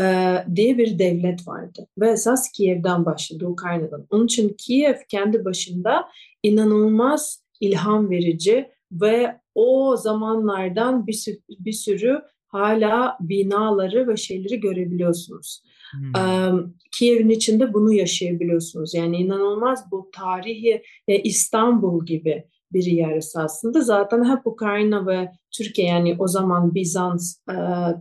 e, 0.00 0.36
diye 0.54 0.78
bir 0.78 0.98
devlet 0.98 1.48
vardı. 1.48 1.88
Ve 1.98 2.10
esas 2.10 2.52
Kiev'den 2.52 3.04
başladı, 3.04 3.46
Ukrayna'dan. 3.46 4.06
Onun 4.10 4.24
için 4.24 4.56
Kiev 4.58 4.94
kendi 5.08 5.44
başında 5.44 6.08
inanılmaz 6.42 7.44
ilham 7.60 8.10
verici 8.10 8.70
ve 8.92 9.40
o 9.54 9.96
zamanlardan 9.96 11.06
bir 11.06 11.12
sürü, 11.12 11.38
bir 11.48 11.72
sürü 11.72 12.22
hala 12.48 13.16
binaları 13.20 14.08
ve 14.08 14.16
şeyleri 14.16 14.60
görebiliyorsunuz. 14.60 15.62
Hmm. 15.92 16.72
Kiev'in 16.98 17.28
içinde 17.28 17.74
bunu 17.74 17.92
yaşayabiliyorsunuz. 17.92 18.94
Yani 18.94 19.16
inanılmaz 19.16 19.90
bu 19.90 20.10
tarihi 20.14 20.82
e, 21.08 21.18
İstanbul 21.18 22.06
gibi 22.06 22.44
bir 22.72 22.84
yer 22.84 23.16
esasında. 23.16 23.80
Zaten 23.80 24.24
hep 24.24 24.46
Ukrayna 24.46 25.06
ve 25.06 25.32
Türkiye 25.56 25.88
yani 25.88 26.16
o 26.18 26.28
zaman 26.28 26.74
Bizans 26.74 27.36
e, 27.50 27.54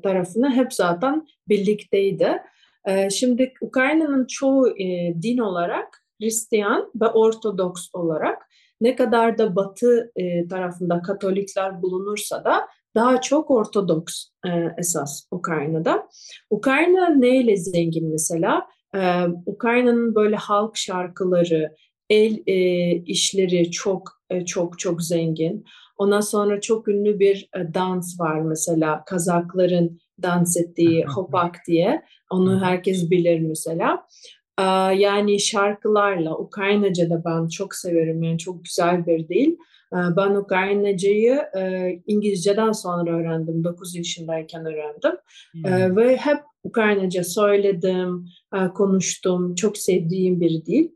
tarafına 0.03 0.55
hep 0.55 0.73
zaten 0.73 1.27
birlikteydi. 1.49 2.37
E, 2.85 3.09
şimdi 3.09 3.53
Ukrayna'nın 3.61 4.25
çoğu 4.25 4.75
din 5.21 5.37
olarak 5.37 6.05
Hristiyan 6.21 6.91
ve 7.01 7.07
Ortodoks 7.07 7.89
olarak 7.93 8.47
ne 8.81 8.95
kadar 8.95 9.37
da 9.37 9.55
batı 9.55 10.11
e, 10.15 10.47
tarafında 10.47 11.01
Katolikler 11.01 11.81
bulunursa 11.81 12.43
da 12.43 12.67
daha 12.95 13.21
çok 13.21 13.51
Ortodoks 13.51 14.25
e, 14.45 14.49
esas 14.77 15.27
Ukrayna'da. 15.31 16.07
Ukrayna 16.49 17.09
neyle 17.09 17.57
zengin 17.57 18.11
mesela? 18.11 18.67
Ee, 18.95 19.25
Ukrayna'nın 19.45 20.15
böyle 20.15 20.35
halk 20.35 20.77
şarkıları, 20.77 21.75
el 22.09 22.37
e, 22.47 22.55
işleri 22.95 23.71
çok 23.71 24.21
e, 24.29 24.45
çok 24.45 24.79
çok 24.79 25.03
zengin. 25.03 25.65
Ondan 25.97 26.21
sonra 26.21 26.61
çok 26.61 26.87
ünlü 26.87 27.19
bir 27.19 27.49
e, 27.55 27.73
dans 27.73 28.19
var 28.19 28.41
mesela 28.41 29.03
Kazakların 29.05 29.99
dans 30.21 30.57
ettiği 30.57 31.05
hopak 31.05 31.55
diye. 31.67 32.03
Onu 32.31 32.61
herkes 32.61 33.09
bilir 33.09 33.39
mesela. 33.39 34.07
E, 34.59 34.63
yani 34.95 35.39
şarkılarla 35.39 36.37
Ukraynaca 36.37 37.09
da 37.09 37.23
ben 37.25 37.47
çok 37.47 37.75
severim 37.75 38.23
yani 38.23 38.37
çok 38.37 38.63
güzel 38.65 39.05
bir 39.05 39.27
dil. 39.27 39.51
E, 39.93 39.97
ben 40.17 40.35
Ukraynacayı 40.35 41.41
e, 41.57 41.91
İngilizceden 42.07 42.71
sonra 42.71 43.11
öğrendim. 43.11 43.63
9 43.63 43.95
yaşındayken 43.95 44.65
öğrendim. 44.65 45.11
Hmm. 45.51 45.97
Ve 45.97 46.17
hep 46.17 46.39
Ukraynaca 46.63 47.23
söyledim, 47.23 48.25
konuştum. 48.75 49.55
Çok 49.55 49.77
sevdiğim 49.77 50.41
bir 50.41 50.65
dil. 50.65 50.89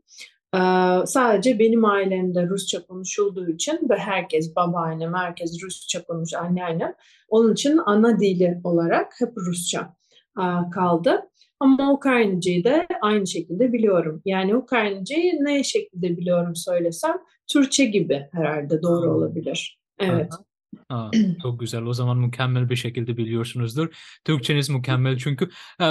Sadece 1.06 1.58
benim 1.58 1.84
ailemde 1.84 2.48
Rusça 2.48 2.86
konuşulduğu 2.86 3.48
için 3.48 3.80
ve 3.90 3.96
herkes 3.96 4.56
babaannem, 4.56 5.14
herkes 5.14 5.62
Rusça 5.62 6.04
konuş, 6.04 6.34
anneannem. 6.34 6.94
Onun 7.28 7.52
için 7.52 7.80
ana 7.86 8.20
dili 8.20 8.60
olarak 8.64 9.12
hep 9.18 9.32
Rusça 9.36 9.94
e, 10.38 10.44
kaldı. 10.70 11.30
Ama 11.60 11.92
Ukraynacayı 11.92 12.64
da 12.64 12.86
aynı 13.02 13.26
şekilde 13.26 13.72
biliyorum. 13.72 14.22
Yani 14.24 14.56
Ukraynacayı 14.56 15.32
ne 15.40 15.64
şekilde 15.64 16.16
biliyorum 16.16 16.56
söylesem 16.56 17.16
Türkçe 17.46 17.84
gibi 17.84 18.28
herhalde 18.32 18.82
doğru 18.82 19.10
olabilir. 19.10 19.78
Evet. 19.98 20.32
Aha. 20.32 20.44
Aa, 20.88 21.10
çok 21.42 21.60
güzel. 21.60 21.82
O 21.82 21.92
zaman 21.92 22.18
mükemmel 22.18 22.70
bir 22.70 22.76
şekilde 22.76 23.16
biliyorsunuzdur. 23.16 23.88
Türkçeniz 24.24 24.70
mükemmel 24.70 25.18
çünkü. 25.18 25.48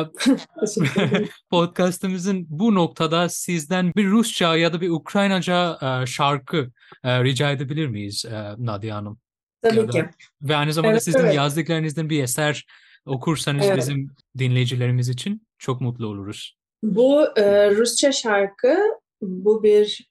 Podcast'ımızın 1.50 2.46
bu 2.50 2.76
noktada 2.76 3.30
sizden 3.30 3.94
bir 3.96 4.08
Rusça 4.08 4.58
ya 4.58 4.74
da 4.74 4.82
bir 4.82 4.90
Ukraynaca 4.90 5.78
şarkı 6.06 6.72
rica 7.06 7.52
edebilir 7.52 7.88
miyiz 7.88 8.26
Nadia 8.58 8.98
Hanım? 8.98 9.20
Tabii 9.62 9.78
ya 9.78 9.88
da, 9.88 9.92
ki. 9.92 10.06
Ve 10.42 10.56
aynı 10.56 10.74
zamanda 10.74 10.94
evet, 10.94 11.04
sizin 11.04 11.20
evet. 11.20 11.36
yazdıklarınızdan 11.36 12.10
bir 12.10 12.24
eser 12.24 12.66
okursanız 13.06 13.66
evet. 13.66 13.78
bizim 13.78 14.12
dinleyicilerimiz 14.38 15.10
için 15.10 15.49
çok 15.60 15.82
mutlu 15.82 16.08
oluruz. 16.08 16.58
Bu 16.84 17.24
e, 17.36 17.76
Rusça 17.76 18.12
şarkı 18.12 18.78
bu 19.22 19.64
bir 19.64 20.10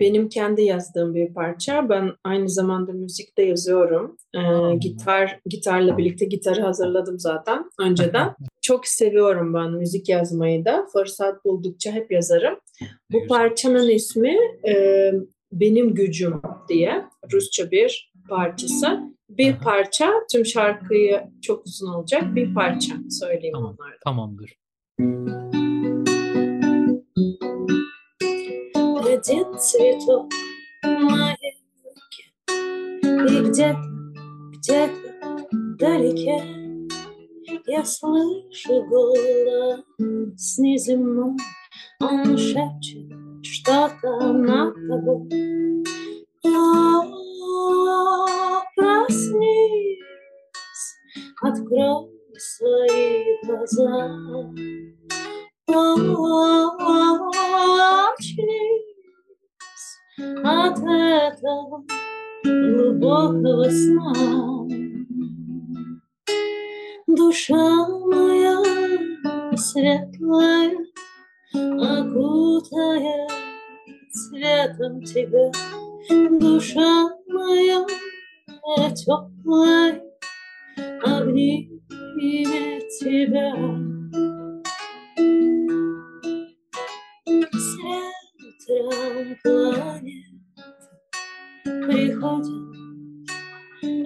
benim 0.00 0.28
kendi 0.28 0.62
yazdığım 0.62 1.14
bir 1.14 1.34
parça. 1.34 1.88
Ben 1.88 2.12
aynı 2.24 2.48
zamanda 2.48 2.92
müzik 2.92 3.38
de 3.38 3.42
yazıyorum. 3.42 4.16
Ee, 4.34 4.76
gitar 4.80 5.40
gitarla 5.46 5.98
birlikte 5.98 6.24
gitarı 6.24 6.62
hazırladım 6.62 7.18
zaten 7.18 7.70
önceden. 7.80 8.34
Çok 8.62 8.86
seviyorum 8.86 9.54
ben 9.54 9.70
müzik 9.70 10.08
yazmayı 10.08 10.64
da. 10.64 10.86
Fırsat 10.92 11.44
buldukça 11.44 11.92
hep 11.92 12.12
yazarım. 12.12 12.58
Bu 13.12 13.26
parçanın 13.26 13.90
ismi 13.90 14.36
e, 14.68 15.12
Benim 15.52 15.94
Gücüm 15.94 16.42
diye 16.68 17.04
Rusça 17.32 17.70
bir 17.70 18.12
parçası. 18.28 19.00
Bir 19.28 19.58
parça, 19.58 20.12
tüm 20.32 20.46
şarkıyı 20.46 21.22
çok 21.42 21.66
uzun 21.66 21.92
olacak. 21.92 22.34
Bir 22.34 22.54
parça 22.54 22.94
söyleyeyim 23.10 23.54
tamam, 23.54 23.76
onlardan. 23.78 23.98
Tamamdır. 24.04 24.54
Одет 25.00 25.20
цветок 29.60 30.26
на 30.82 31.36
елке 31.40 32.24
И 33.14 33.40
где-то, 33.48 33.78
где-то 34.54 35.46
вдалеке 35.52 36.38
Я 37.68 37.84
слышу 37.84 38.82
голос 38.88 39.84
неземной. 40.58 41.36
Он 42.00 42.36
шепчет 42.36 43.12
что-то 43.44 44.32
над 44.32 44.74
тобой 44.88 45.28
О, 46.44 47.04
проснись, 48.74 49.78
открой 51.40 52.17
свои 52.38 53.36
глаза. 53.44 54.10
Очнись 58.08 58.88
от 60.44 60.78
этого 60.78 61.84
глубокого 62.44 63.68
сна. 63.70 64.12
Душа 67.06 67.88
моя 68.06 68.62
светлая, 69.56 70.76
окутая 71.54 73.28
цветом 74.12 75.02
тебя, 75.02 75.50
душа 76.38 77.08
моя 77.28 77.86
теплая, 78.94 80.02
обнимет 82.08 82.88
тебя. 83.00 83.52
С 87.52 87.76
планет 89.42 90.38
приходят 91.86 92.68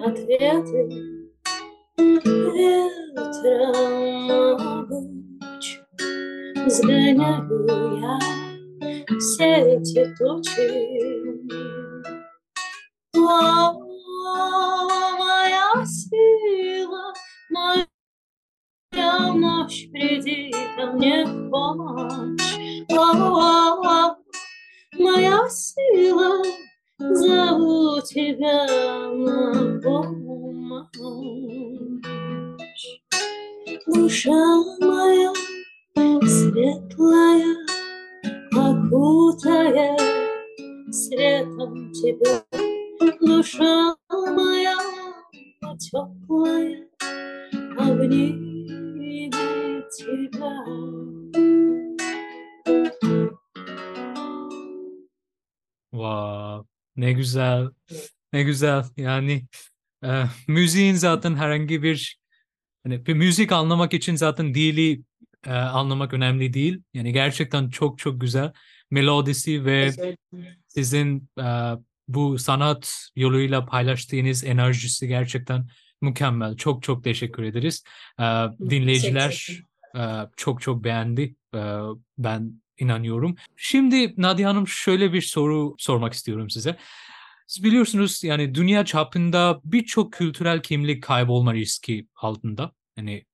ответы. 0.05 0.81
Ветром 2.55 3.77
могуч 4.27 5.65
Сгоняю 6.67 7.59
я 7.99 8.15
все 9.19 9.49
эти 9.75 10.01
тучи. 10.17 10.67
О, 13.15 13.73
моя 15.19 15.85
сила, 15.85 16.52
мощь, 19.73 19.89
приди 19.91 20.51
ко 20.75 20.85
мне 20.93 21.25
в 21.25 21.49
помощь 21.49 22.85
О, 22.89 24.15
моя 24.99 25.49
сила, 25.49 26.43
зову 26.99 28.01
тебя 28.01 28.65
на 29.11 29.79
помощь 29.81 30.89
душа 33.87 34.31
моя 34.79 35.33
светлая, 36.21 37.55
окутая 38.51 39.97
светом 40.91 41.91
тебя. 41.91 42.43
Душа 43.21 43.95
моя 44.09 44.77
теплая, 45.79 46.87
тебя. 47.77 48.52
Wow, 55.91 56.67
ne 56.95 57.13
güzel, 57.13 57.69
ne 58.33 58.43
güzel. 58.43 58.83
Yani 58.97 59.45
e, 60.03 60.23
müziğin 60.47 60.95
zaten 60.95 61.35
herhangi 61.35 61.83
bir 61.83 62.23
Hani 62.83 63.05
bir 63.05 63.13
müzik 63.13 63.51
anlamak 63.51 63.93
için 63.93 64.15
zaten 64.15 64.53
dili 64.53 65.01
e, 65.45 65.51
anlamak 65.51 66.13
önemli 66.13 66.53
değil. 66.53 66.81
Yani 66.93 67.13
gerçekten 67.13 67.69
çok 67.69 67.99
çok 67.99 68.21
güzel 68.21 68.51
melodisi 68.91 69.65
ve 69.65 69.91
sizin 70.67 71.29
e, 71.39 71.71
bu 72.07 72.39
sanat 72.39 73.09
yoluyla 73.15 73.65
paylaştığınız 73.65 74.43
enerjisi 74.43 75.07
gerçekten 75.07 75.67
mükemmel. 76.01 76.55
Çok 76.55 76.83
çok 76.83 77.03
teşekkür 77.03 77.43
ederiz. 77.43 77.83
E, 78.19 78.23
dinleyiciler 78.69 79.47
çok 80.37 80.61
çok 80.61 80.83
beğendi. 80.83 81.35
Ben 82.17 82.61
inanıyorum. 82.77 83.35
Şimdi 83.57 84.21
Nadia 84.21 84.49
Hanım 84.49 84.67
şöyle 84.67 85.13
bir 85.13 85.21
soru 85.21 85.75
sormak 85.77 86.13
istiyorum 86.13 86.49
size. 86.49 86.77
Siz 87.47 87.63
biliyorsunuz 87.63 88.23
yani 88.23 88.55
dünya 88.55 88.85
çapında 88.85 89.61
birçok 89.63 90.13
kültürel 90.13 90.61
kimlik 90.61 91.03
kaybolma 91.03 91.53
riski 91.53 92.07
altında. 92.15 92.71
Yani 92.97 93.25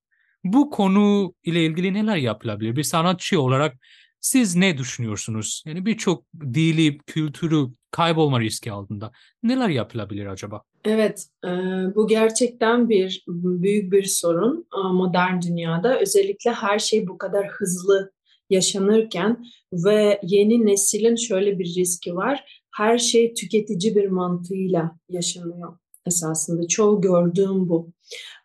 bu 0.44 0.70
konu 0.70 1.34
ile 1.44 1.64
ilgili 1.64 1.94
neler 1.94 2.16
yapılabilir? 2.16 2.76
Bir 2.76 2.82
sanatçı 2.82 3.40
olarak 3.40 3.76
siz 4.20 4.56
ne 4.56 4.78
düşünüyorsunuz? 4.78 5.62
Yani 5.66 5.86
birçok 5.86 6.24
dili, 6.54 6.98
kültürü 6.98 7.66
kaybolma 7.90 8.40
riski 8.40 8.72
altında. 8.72 9.12
Neler 9.42 9.68
yapılabilir 9.68 10.26
acaba? 10.26 10.62
Evet, 10.84 11.26
bu 11.94 12.06
gerçekten 12.08 12.88
bir 12.88 13.24
büyük 13.28 13.92
bir 13.92 14.04
sorun 14.04 14.66
modern 14.92 15.40
dünyada. 15.40 16.00
Özellikle 16.00 16.50
her 16.50 16.78
şey 16.78 17.08
bu 17.08 17.18
kadar 17.18 17.48
hızlı 17.48 18.12
yaşanırken 18.50 19.44
ve 19.72 20.20
yeni 20.22 20.66
neslin 20.66 21.16
şöyle 21.16 21.58
bir 21.58 21.74
riski 21.76 22.16
var 22.16 22.60
her 22.76 22.98
şey 22.98 23.34
tüketici 23.34 23.94
bir 23.94 24.08
mantığıyla 24.08 24.98
yaşanıyor 25.08 25.78
esasında. 26.06 26.68
Çoğu 26.68 27.00
gördüğüm 27.00 27.68
bu. 27.68 27.92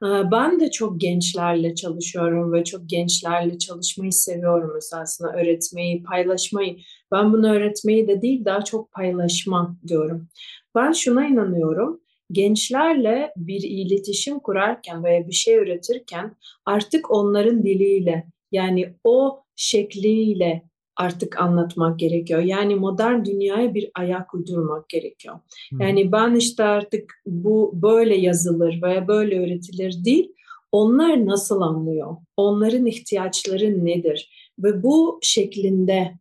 Ben 0.02 0.60
de 0.60 0.72
çok 0.72 1.02
gençlerle 1.02 1.76
çalışıyorum 1.76 2.54
ve 2.54 2.64
çok 2.64 2.90
gençlerle 2.90 3.58
çalışmayı 3.58 4.12
seviyorum 4.12 4.78
esasında. 4.78 5.34
Öğretmeyi, 5.34 6.04
paylaşmayı. 6.04 6.78
Ben 7.12 7.34
bunu 7.34 7.52
öğretmeyi 7.54 8.08
de 8.08 8.22
değil 8.22 8.46
daha 8.46 8.64
çok 8.64 8.92
paylaşma 8.92 9.78
diyorum. 9.88 10.28
Ben 10.76 10.92
şuna 10.92 11.28
inanıyorum. 11.28 12.02
Gençlerle 12.32 13.32
bir 13.38 13.64
iletişim 13.64 14.40
kurarken 14.40 15.04
veya 15.04 15.28
bir 15.28 15.34
şey 15.34 15.56
üretirken 15.56 16.36
artık 16.66 17.12
onların 17.12 17.64
diliyle 17.64 18.28
yani 18.52 18.94
o 19.04 19.44
şekliyle 19.56 20.64
artık 20.98 21.42
anlatmak 21.42 22.00
gerekiyor. 22.00 22.42
Yani 22.42 22.76
modern 22.76 23.26
dünyaya 23.26 23.74
bir 23.74 23.92
ayak 23.96 24.34
uydurmak 24.34 24.90
gerekiyor. 24.90 25.36
Hmm. 25.70 25.82
Yani 25.82 26.12
ben 26.12 26.36
işte 26.36 26.64
artık 26.64 27.14
bu 27.26 27.72
böyle 27.82 28.16
yazılır 28.16 28.82
veya 28.82 29.08
böyle 29.08 29.40
öğretilir 29.40 30.06
değil. 30.06 30.32
Onlar 30.72 31.26
nasıl 31.26 31.62
anlıyor? 31.62 32.16
Onların 32.38 32.86
ihtiyaçları 32.86 33.86
nedir? 33.86 34.52
Ve 34.60 34.84
bu 34.84 35.20
şeklinde 35.22 36.14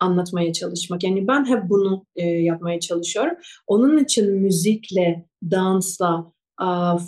anlatmaya 0.00 0.52
çalışmak. 0.52 1.04
Yani 1.04 1.28
ben 1.28 1.44
hep 1.44 1.68
bunu 1.68 2.06
e, 2.16 2.26
yapmaya 2.26 2.80
çalışıyorum. 2.80 3.34
Onun 3.66 3.98
için 3.98 4.34
müzikle, 4.34 5.26
dansla, 5.50 6.32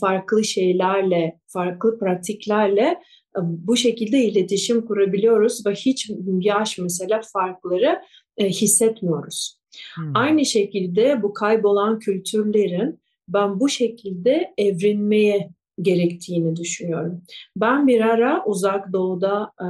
farklı 0.00 0.44
şeylerle, 0.44 1.38
farklı 1.46 1.98
pratiklerle 1.98 2.98
bu 3.40 3.76
şekilde 3.76 4.24
iletişim 4.24 4.86
kurabiliyoruz 4.86 5.66
ve 5.66 5.72
hiç 5.72 6.10
yaş 6.40 6.78
mesela 6.78 7.20
farkları 7.32 8.00
e, 8.36 8.48
hissetmiyoruz. 8.48 9.58
Hmm. 9.94 10.16
Aynı 10.16 10.46
şekilde 10.46 11.22
bu 11.22 11.32
kaybolan 11.32 11.98
kültürlerin 11.98 13.00
ben 13.28 13.60
bu 13.60 13.68
şekilde 13.68 14.54
evrilmeye 14.58 15.50
gerektiğini 15.82 16.56
düşünüyorum. 16.56 17.22
Ben 17.56 17.86
bir 17.86 18.00
ara 18.00 18.44
uzak 18.46 18.92
doğuda 18.92 19.52
e, 19.60 19.66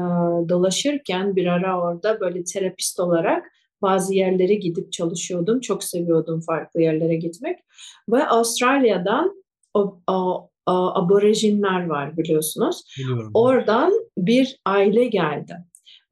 dolaşırken 0.49 1.37
bir 1.37 1.47
ara 1.47 1.81
orada 1.81 2.21
böyle 2.21 2.45
terapist 2.45 3.01
olarak 3.01 3.47
bazı 3.83 4.15
yerlere 4.15 4.55
gidip 4.55 4.93
çalışıyordum. 4.93 5.61
Çok 5.61 5.85
seviyordum 5.85 6.41
farklı 6.41 6.83
yerlere 6.83 7.17
gitmek. 7.17 7.59
Ve 8.09 8.27
Avustralya'dan 8.27 9.45
o, 9.75 10.01
o 10.11 10.49
aborjinler 10.67 11.87
var 11.87 12.17
biliyorsunuz. 12.17 12.83
Biliyorum. 12.99 13.31
Oradan 13.35 13.93
bir 14.19 14.61
aile 14.67 15.05
geldi. 15.05 15.57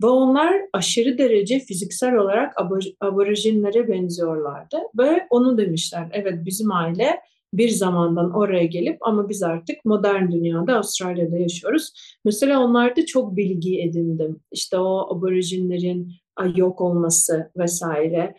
Ve 0.03 0.07
onlar 0.07 0.55
aşırı 0.73 1.19
derece 1.19 1.59
fiziksel 1.59 2.17
olarak 2.17 2.55
aborjinlere 3.01 3.89
benziyorlardı. 3.89 4.77
Ve 4.99 5.27
onu 5.31 5.59
demişler, 5.59 6.09
evet 6.13 6.35
bizim 6.45 6.73
aile 6.73 7.21
bir 7.55 7.69
zamandan 7.69 8.35
oraya 8.35 8.65
gelip 8.65 8.97
ama 9.01 9.29
biz 9.29 9.43
artık 9.43 9.85
modern 9.85 10.31
dünyada 10.31 10.77
Avustralya'da 10.77 11.39
yaşıyoruz. 11.39 11.93
Mesela 12.25 12.61
onlarda 12.61 13.07
çok 13.07 13.37
bilgi 13.37 13.83
edindim. 13.83 14.41
İşte 14.53 14.79
o 14.79 15.17
aborjinlerin 15.17 16.13
yok 16.57 16.81
olması 16.81 17.51
vesaire. 17.57 18.35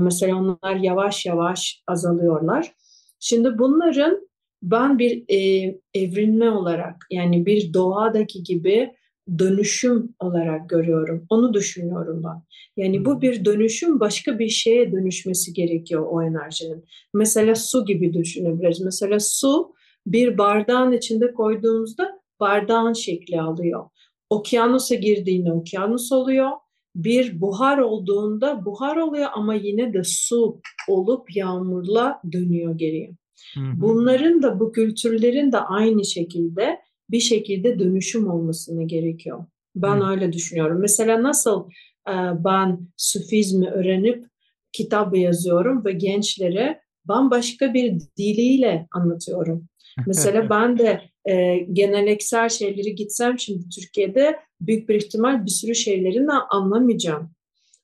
Mesela 0.00 0.36
onlar 0.36 0.76
yavaş 0.76 1.26
yavaş 1.26 1.82
azalıyorlar. 1.88 2.74
Şimdi 3.20 3.58
bunların 3.58 4.28
ben 4.64 4.98
bir 4.98 5.24
e, 5.28 5.74
evrilme 5.94 6.50
olarak 6.50 7.06
yani 7.10 7.46
bir 7.46 7.74
doğadaki 7.74 8.42
gibi 8.42 8.90
dönüşüm 9.38 10.14
olarak 10.20 10.68
görüyorum. 10.68 11.26
Onu 11.28 11.54
düşünüyorum 11.54 12.22
ben. 12.24 12.42
Yani 12.82 13.04
bu 13.04 13.22
bir 13.22 13.44
dönüşüm 13.44 14.00
başka 14.00 14.38
bir 14.38 14.48
şeye 14.48 14.92
dönüşmesi 14.92 15.52
gerekiyor 15.52 16.06
o 16.10 16.22
enerjinin. 16.22 16.84
Mesela 17.14 17.54
su 17.54 17.84
gibi 17.84 18.14
düşünebiliriz. 18.14 18.80
Mesela 18.80 19.20
su 19.20 19.74
bir 20.06 20.38
bardağın 20.38 20.92
içinde 20.92 21.34
koyduğumuzda 21.34 22.20
bardağın 22.40 22.92
şekli 22.92 23.40
alıyor. 23.40 23.84
Okyanusa 24.30 24.94
girdiğinde 24.94 25.52
okyanus 25.52 26.12
oluyor. 26.12 26.50
Bir 26.96 27.40
buhar 27.40 27.78
olduğunda 27.78 28.64
buhar 28.64 28.96
oluyor 28.96 29.28
ama 29.34 29.54
yine 29.54 29.92
de 29.92 30.02
su 30.04 30.60
olup 30.88 31.36
yağmurla 31.36 32.20
dönüyor 32.32 32.78
geriye. 32.78 33.10
Bunların 33.56 34.42
da 34.42 34.60
bu 34.60 34.72
kültürlerin 34.72 35.52
de 35.52 35.58
aynı 35.58 36.04
şekilde 36.04 36.78
bir 37.10 37.20
şekilde 37.20 37.78
dönüşüm 37.78 38.30
olmasını 38.30 38.86
gerekiyor. 38.86 39.44
Ben 39.76 39.96
hmm. 39.96 40.08
öyle 40.10 40.32
düşünüyorum. 40.32 40.80
Mesela 40.80 41.22
nasıl 41.22 41.70
e, 42.08 42.14
ben 42.44 42.88
sufizmi 42.96 43.70
öğrenip 43.70 44.26
kitap 44.72 45.16
yazıyorum 45.16 45.84
ve 45.84 45.92
gençlere 45.92 46.80
bambaşka 47.04 47.74
bir 47.74 48.00
diliyle 48.18 48.86
anlatıyorum. 48.92 49.68
Mesela 50.06 50.50
ben 50.50 50.78
de 50.78 51.00
e, 51.28 51.56
geneleksel 51.72 52.48
şeyleri 52.48 52.94
gitsem 52.94 53.38
şimdi 53.38 53.68
Türkiye'de 53.68 54.36
büyük 54.60 54.88
bir 54.88 54.94
ihtimal 54.94 55.44
bir 55.44 55.50
sürü 55.50 55.74
şeylerini 55.74 56.32
anlamayacağım. 56.32 57.30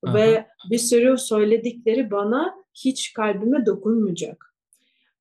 Aha. 0.06 0.14
Ve 0.14 0.46
bir 0.70 0.78
sürü 0.78 1.18
söyledikleri 1.18 2.10
bana 2.10 2.54
hiç 2.84 3.12
kalbime 3.12 3.66
dokunmayacak. 3.66 4.49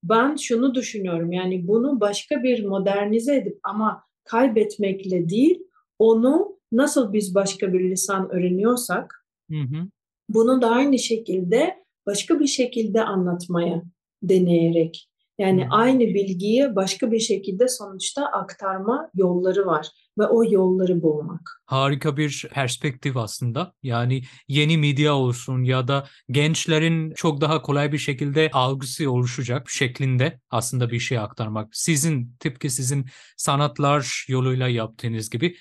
Ben 0.04 0.36
şunu 0.36 0.76
düşünüyorum 0.76 1.32
yani 1.32 1.68
bunu 1.68 2.00
başka 2.00 2.44
bir 2.44 2.66
modernize 2.66 3.36
edip 3.36 3.60
ama 3.64 4.04
kaybetmekle 4.24 5.30
değil 5.30 5.64
onu 6.00 6.60
nasıl 6.72 7.14
biz 7.14 7.36
başka 7.36 7.74
bir 7.74 7.90
lisan 7.90 8.30
öğreniyorsak 8.32 9.26
hı 9.52 9.60
hı. 9.60 9.88
bunu 10.30 10.62
da 10.62 10.70
aynı 10.70 11.00
şekilde 11.00 11.76
başka 12.06 12.40
bir 12.40 12.48
şekilde 12.48 13.04
anlatmaya 13.04 13.84
deneyerek 14.24 15.10
yani 15.40 15.64
hmm. 15.64 15.74
aynı 15.74 16.00
bilgiyi 16.00 16.76
başka 16.76 17.12
bir 17.12 17.20
şekilde 17.20 17.68
sonuçta 17.68 18.26
aktarma 18.26 19.10
yolları 19.16 19.66
var 19.66 19.88
ve 20.20 20.26
o 20.28 20.44
yolları 20.52 21.02
bulmak. 21.02 21.62
Harika 21.66 22.18
bir 22.18 22.46
perspektif 22.54 23.18
aslında. 23.18 23.74
Yani 23.84 24.22
yeni 24.48 24.78
medya 24.78 25.16
olsun 25.16 25.64
ya 25.64 25.88
da 25.88 26.08
gençlerin 26.30 27.14
çok 27.14 27.42
daha 27.42 27.62
kolay 27.62 27.92
bir 27.92 27.98
şekilde 27.98 28.50
algısı 28.54 29.12
oluşacak 29.12 29.70
şeklinde 29.70 30.40
aslında 30.50 30.90
bir 30.90 31.00
şey 31.00 31.18
aktarmak. 31.18 31.68
Sizin 31.72 32.36
tıpkı 32.40 32.70
sizin 32.70 33.06
sanatlar 33.38 34.26
yoluyla 34.28 34.68
yaptığınız 34.68 35.30
gibi 35.30 35.56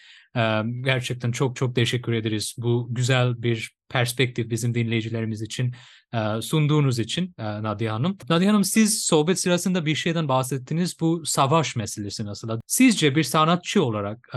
gerçekten 0.80 1.32
çok 1.32 1.56
çok 1.56 1.74
teşekkür 1.74 2.12
ederiz 2.12 2.54
bu 2.58 2.86
güzel 2.90 3.42
bir 3.42 3.77
perspektif 3.88 4.50
bizim 4.50 4.74
dinleyicilerimiz 4.74 5.42
için 5.42 5.74
sunduğunuz 6.40 6.98
için 6.98 7.34
Nadia 7.38 7.94
Hanım. 7.94 8.18
Nadia 8.28 8.48
Hanım 8.48 8.64
siz 8.64 9.02
sohbet 9.02 9.40
sırasında 9.40 9.86
bir 9.86 9.94
şeyden 9.94 10.28
bahsettiniz 10.28 11.00
bu 11.00 11.22
savaş 11.26 11.76
meselesi 11.76 12.24
nasıl? 12.26 12.60
Sizce 12.66 13.14
bir 13.14 13.22
sanatçı 13.22 13.84
olarak 13.84 14.28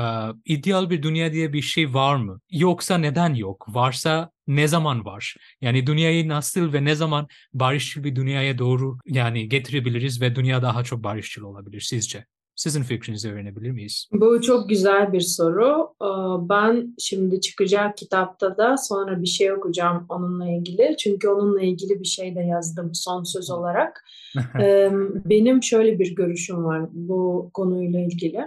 ideal 0.46 0.90
bir 0.90 1.04
dünya 1.04 1.34
diye 1.34 1.54
bir 1.54 1.62
şey 1.62 1.94
var 1.94 2.16
mı? 2.16 2.40
Yoksa 2.52 2.98
neden 2.98 3.34
yok? 3.34 3.66
Varsa 3.70 4.32
ne 4.48 4.68
zaman 4.68 5.06
var? 5.06 5.36
Yani 5.62 5.88
dünyayı 5.88 6.28
nasıl 6.28 6.74
ve 6.74 6.84
ne 6.84 6.96
zaman 6.96 7.28
barışçıl 7.54 8.04
bir 8.04 8.16
dünyaya 8.16 8.58
doğru 8.58 8.98
yani 9.06 9.50
getirebiliriz 9.50 10.22
ve 10.22 10.36
dünya 10.36 10.62
daha 10.62 10.84
çok 10.84 11.04
barışçıl 11.04 11.42
olabilir 11.42 11.82
sizce? 11.82 12.26
Sizin 12.62 12.84
fikrinizi 12.84 13.32
öğrenebilir 13.32 13.72
miyiz? 13.72 14.08
Bu 14.12 14.42
çok 14.42 14.70
güzel 14.70 15.14
bir 15.14 15.20
soru. 15.20 15.94
Ee, 16.02 16.50
ben 16.50 16.96
şimdi 17.00 17.42
çıkacak 17.42 17.98
kitapta 17.98 18.58
da 18.58 18.78
sonra 18.78 19.22
bir 19.22 19.28
şey 19.28 19.52
okuyacağım 19.52 20.06
onunla 20.10 20.50
ilgili. 20.50 20.96
Çünkü 20.98 21.30
onunla 21.30 21.62
ilgili 21.62 22.00
bir 22.00 22.06
şey 22.06 22.36
de 22.36 22.40
yazdım 22.40 22.92
son 22.94 23.24
söz 23.24 23.50
olarak. 23.50 24.06
Ee, 24.62 24.92
benim 25.26 25.64
şöyle 25.64 26.00
bir 26.00 26.16
görüşüm 26.16 26.64
var 26.64 26.90
bu 26.92 27.52
konuyla 27.54 28.00
ilgili. 28.00 28.42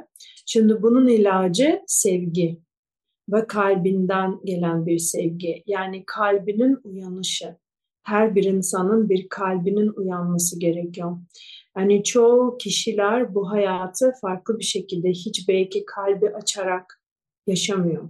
Şimdi 0.46 0.83
bunun 0.83 1.09
ilacı 1.09 1.81
sevgi 1.87 2.61
ve 3.33 3.46
kalbinden 3.46 4.38
gelen 4.44 4.87
bir 4.87 4.98
sevgi. 4.98 5.62
Yani 5.66 6.05
kalbinin 6.07 6.79
uyanışı. 6.85 7.57
Her 8.03 8.35
bir 8.35 8.44
insanın 8.44 9.09
bir 9.09 9.29
kalbinin 9.29 9.92
uyanması 9.96 10.59
gerekiyor. 10.59 11.16
Yani 11.76 12.04
çoğu 12.04 12.58
kişiler 12.58 13.34
bu 13.34 13.50
hayatı 13.50 14.12
farklı 14.20 14.58
bir 14.58 14.64
şekilde 14.64 15.08
hiç 15.10 15.48
belki 15.48 15.84
kalbi 15.84 16.30
açarak 16.30 17.02
yaşamıyor. 17.46 18.08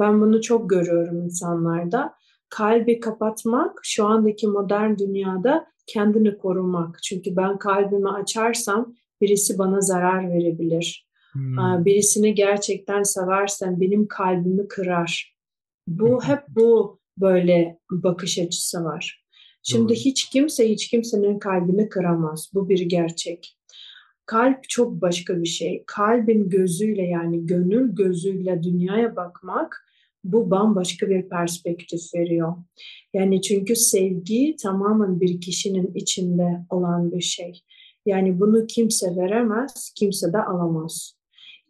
Ben 0.00 0.20
bunu 0.20 0.40
çok 0.40 0.70
görüyorum 0.70 1.22
insanlarda. 1.22 2.14
Kalbi 2.48 3.00
kapatmak 3.00 3.80
şu 3.82 4.06
andaki 4.06 4.46
modern 4.46 4.98
dünyada 4.98 5.66
kendini 5.86 6.38
korumak. 6.38 6.98
Çünkü 7.02 7.36
ben 7.36 7.58
kalbimi 7.58 8.10
açarsam 8.10 8.94
birisi 9.20 9.58
bana 9.58 9.80
zarar 9.80 10.30
verebilir. 10.30 11.08
Hmm. 11.32 11.84
Birisini 11.84 12.34
gerçekten 12.34 13.02
seversem 13.02 13.80
benim 13.80 14.08
kalbimi 14.08 14.68
kırar. 14.68 15.36
Bu 15.86 16.24
hep 16.24 16.40
bu 16.48 17.00
böyle 17.18 17.78
bakış 17.90 18.38
açısı 18.38 18.84
var. 18.84 19.21
Şimdi 19.62 19.88
Doğru. 19.88 19.94
hiç 19.94 20.30
kimse 20.30 20.68
hiç 20.68 20.88
kimsenin 20.88 21.38
kalbini 21.38 21.88
kıramaz. 21.88 22.50
Bu 22.54 22.68
bir 22.68 22.80
gerçek. 22.80 23.58
Kalp 24.26 24.68
çok 24.68 25.00
başka 25.00 25.42
bir 25.42 25.48
şey. 25.48 25.84
Kalbin 25.86 26.48
gözüyle 26.48 27.02
yani 27.02 27.46
gönül 27.46 27.94
gözüyle 27.94 28.62
dünyaya 28.62 29.16
bakmak 29.16 29.86
bu 30.24 30.50
bambaşka 30.50 31.08
bir 31.08 31.28
perspektif 31.28 32.14
veriyor. 32.14 32.54
Yani 33.14 33.42
çünkü 33.42 33.76
sevgi 33.76 34.56
tamamen 34.62 35.20
bir 35.20 35.40
kişinin 35.40 35.94
içinde 35.94 36.66
olan 36.70 37.12
bir 37.12 37.20
şey. 37.20 37.62
Yani 38.06 38.40
bunu 38.40 38.66
kimse 38.66 39.16
veremez, 39.16 39.92
kimse 39.96 40.32
de 40.32 40.38
alamaz. 40.38 41.16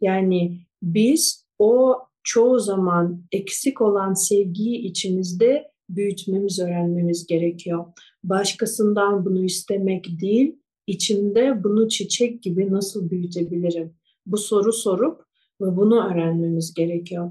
Yani 0.00 0.60
biz 0.82 1.46
o 1.58 1.98
çoğu 2.22 2.60
zaman 2.60 3.24
eksik 3.32 3.80
olan 3.80 4.14
sevgiyi 4.14 4.78
içimizde 4.78 5.71
büyütmemiz, 5.96 6.58
öğrenmemiz 6.58 7.26
gerekiyor. 7.26 7.84
Başkasından 8.24 9.24
bunu 9.24 9.44
istemek 9.44 10.20
değil, 10.20 10.56
içinde 10.86 11.64
bunu 11.64 11.88
çiçek 11.88 12.42
gibi 12.42 12.72
nasıl 12.72 13.10
büyütebilirim? 13.10 13.94
Bu 14.26 14.36
soru 14.36 14.72
sorup 14.72 15.24
ve 15.60 15.76
bunu 15.76 16.06
öğrenmemiz 16.06 16.74
gerekiyor. 16.74 17.30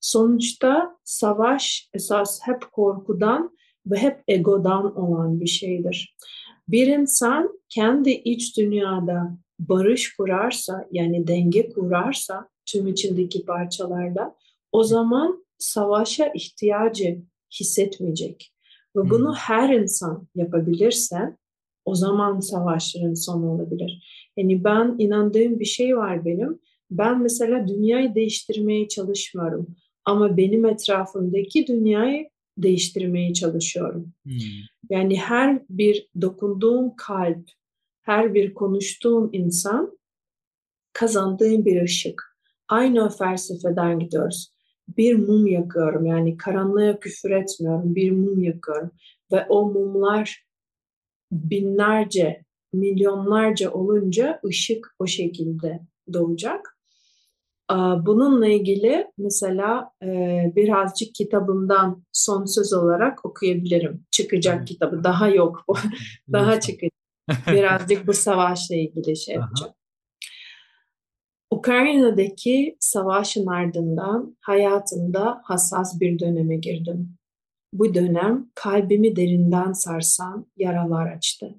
Sonuçta 0.00 0.96
savaş 1.04 1.88
esas 1.94 2.40
hep 2.42 2.72
korkudan 2.72 3.56
ve 3.86 3.96
hep 3.96 4.22
egodan 4.28 4.96
olan 4.96 5.40
bir 5.40 5.46
şeydir. 5.46 6.16
Bir 6.68 6.86
insan 6.86 7.60
kendi 7.68 8.10
iç 8.10 8.56
dünyada 8.56 9.38
barış 9.58 10.16
kurarsa 10.16 10.88
yani 10.92 11.26
denge 11.26 11.68
kurarsa 11.68 12.48
tüm 12.66 12.86
içindeki 12.86 13.44
parçalarda 13.44 14.36
o 14.72 14.84
zaman 14.84 15.46
savaşa 15.58 16.26
ihtiyacı 16.34 17.22
hissetmeyecek. 17.50 18.52
Ve 18.96 19.10
bunu 19.10 19.34
her 19.34 19.74
insan 19.74 20.28
yapabilirse 20.34 21.36
o 21.84 21.94
zaman 21.94 22.40
savaşların 22.40 23.14
sonu 23.14 23.50
olabilir. 23.50 24.04
Yani 24.36 24.64
ben 24.64 24.94
inandığım 24.98 25.60
bir 25.60 25.64
şey 25.64 25.96
var 25.96 26.24
benim. 26.24 26.58
Ben 26.90 27.22
mesela 27.22 27.68
dünyayı 27.68 28.14
değiştirmeye 28.14 28.88
çalışmıyorum. 28.88 29.76
Ama 30.04 30.36
benim 30.36 30.66
etrafımdaki 30.66 31.66
dünyayı 31.66 32.28
değiştirmeye 32.58 33.34
çalışıyorum. 33.34 34.12
Hmm. 34.24 34.34
Yani 34.90 35.20
her 35.20 35.62
bir 35.70 36.08
dokunduğum 36.20 36.96
kalp, 36.96 37.48
her 38.02 38.34
bir 38.34 38.54
konuştuğum 38.54 39.30
insan 39.32 39.98
kazandığım 40.92 41.64
bir 41.64 41.82
ışık. 41.82 42.22
Aynı 42.68 43.04
o 43.04 43.08
felsefeden 43.08 43.98
gidiyoruz 43.98 44.57
bir 44.96 45.14
mum 45.14 45.46
yakıyorum. 45.46 46.06
Yani 46.06 46.36
karanlığa 46.36 46.98
küfür 47.00 47.30
etmiyorum. 47.30 47.94
Bir 47.94 48.10
mum 48.10 48.42
yakıyorum. 48.42 48.90
Ve 49.32 49.46
o 49.48 49.70
mumlar 49.70 50.44
binlerce, 51.32 52.44
milyonlarca 52.72 53.70
olunca 53.70 54.40
ışık 54.44 54.94
o 54.98 55.06
şekilde 55.06 55.80
doğacak. 56.12 56.78
Bununla 58.06 58.46
ilgili 58.46 59.06
mesela 59.18 59.90
birazcık 60.56 61.14
kitabımdan 61.14 62.04
son 62.12 62.44
söz 62.44 62.72
olarak 62.72 63.26
okuyabilirim. 63.26 64.04
Çıkacak 64.10 64.66
kitabı. 64.66 65.04
Daha 65.04 65.28
yok. 65.28 65.64
Daha 66.32 66.60
çıkacak. 66.60 66.98
Birazcık 67.46 68.06
bu 68.06 68.12
savaşla 68.12 68.74
ilgili 68.74 69.16
şey 69.16 69.34
yapacağım. 69.34 69.72
Ukrayna'daki 71.50 72.76
savaşın 72.80 73.46
ardından 73.46 74.36
hayatımda 74.40 75.40
hassas 75.44 76.00
bir 76.00 76.18
döneme 76.18 76.56
girdim. 76.56 77.18
Bu 77.72 77.94
dönem 77.94 78.50
kalbimi 78.54 79.16
derinden 79.16 79.72
sarsan 79.72 80.46
yaralar 80.56 81.12
açtı. 81.12 81.54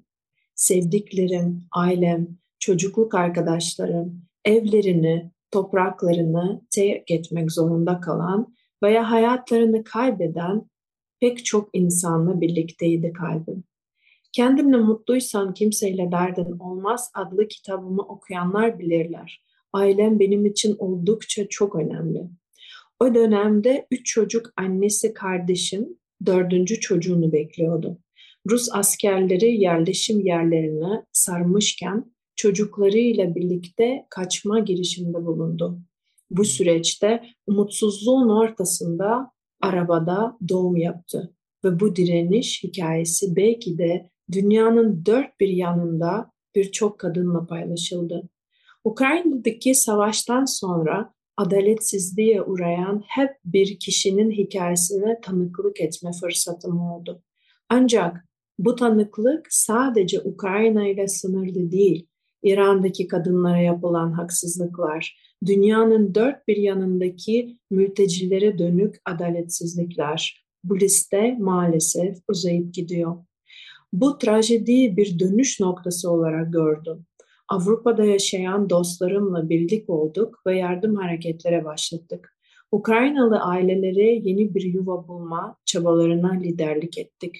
Sevdiklerim, 0.54 1.62
ailem, 1.72 2.28
çocukluk 2.58 3.14
arkadaşlarım, 3.14 4.22
evlerini, 4.44 5.30
topraklarını 5.50 6.62
terk 6.74 7.10
etmek 7.10 7.52
zorunda 7.52 8.00
kalan 8.00 8.54
veya 8.82 9.10
hayatlarını 9.10 9.84
kaybeden 9.84 10.70
pek 11.20 11.44
çok 11.44 11.68
insanla 11.72 12.40
birlikteydi 12.40 13.12
kalbim. 13.12 13.64
Kendimle 14.32 14.76
mutluysan 14.76 15.54
kimseyle 15.54 16.12
derdin 16.12 16.58
olmaz 16.58 17.10
adlı 17.14 17.48
kitabımı 17.48 18.02
okuyanlar 18.02 18.78
bilirler 18.78 19.49
ailem 19.72 20.20
benim 20.20 20.46
için 20.46 20.76
oldukça 20.78 21.48
çok 21.48 21.76
önemli. 21.76 22.22
O 23.00 23.14
dönemde 23.14 23.86
üç 23.90 24.06
çocuk 24.06 24.52
annesi 24.56 25.14
kardeşim 25.14 25.88
dördüncü 26.26 26.80
çocuğunu 26.80 27.32
bekliyordu. 27.32 27.98
Rus 28.50 28.68
askerleri 28.72 29.60
yerleşim 29.60 30.20
yerlerine 30.20 31.04
sarmışken 31.12 32.12
çocuklarıyla 32.36 33.34
birlikte 33.34 34.06
kaçma 34.10 34.58
girişiminde 34.58 35.26
bulundu. 35.26 35.80
Bu 36.30 36.44
süreçte 36.44 37.22
umutsuzluğun 37.46 38.28
ortasında 38.28 39.30
arabada 39.60 40.38
doğum 40.48 40.76
yaptı 40.76 41.34
ve 41.64 41.80
bu 41.80 41.96
direniş 41.96 42.62
hikayesi 42.64 43.36
belki 43.36 43.78
de 43.78 44.10
dünyanın 44.32 45.06
dört 45.06 45.40
bir 45.40 45.48
yanında 45.48 46.32
birçok 46.54 46.98
kadınla 46.98 47.46
paylaşıldı. 47.46 48.28
Ukrayna'daki 48.84 49.74
savaştan 49.74 50.44
sonra 50.44 51.14
adaletsizliğe 51.36 52.42
uğrayan 52.42 53.02
hep 53.06 53.30
bir 53.44 53.78
kişinin 53.78 54.30
hikayesine 54.30 55.20
tanıklık 55.20 55.80
etme 55.80 56.10
fırsatım 56.20 56.80
oldu. 56.80 57.22
Ancak 57.68 58.28
bu 58.58 58.76
tanıklık 58.76 59.46
sadece 59.50 60.20
Ukrayna 60.20 60.88
ile 60.88 61.08
sınırlı 61.08 61.70
değil. 61.70 62.06
İran'daki 62.42 63.08
kadınlara 63.08 63.60
yapılan 63.60 64.12
haksızlıklar, 64.12 65.16
dünyanın 65.46 66.14
dört 66.14 66.48
bir 66.48 66.56
yanındaki 66.56 67.58
mültecilere 67.70 68.58
dönük 68.58 68.94
adaletsizlikler. 69.04 70.44
Bu 70.64 70.80
liste 70.80 71.36
maalesef 71.40 72.18
uzayıp 72.28 72.74
gidiyor. 72.74 73.16
Bu 73.92 74.18
trajediyi 74.18 74.96
bir 74.96 75.18
dönüş 75.18 75.60
noktası 75.60 76.10
olarak 76.10 76.52
gördüm. 76.52 77.06
Avrupa'da 77.50 78.04
yaşayan 78.04 78.70
dostlarımla 78.70 79.48
birlik 79.48 79.90
olduk 79.90 80.42
ve 80.46 80.58
yardım 80.58 80.96
hareketlere 80.96 81.64
başladık. 81.64 82.36
Ukraynalı 82.72 83.40
ailelere 83.40 84.10
yeni 84.10 84.54
bir 84.54 84.62
yuva 84.62 85.08
bulma 85.08 85.56
çabalarına 85.64 86.32
liderlik 86.32 86.98
ettik. 86.98 87.36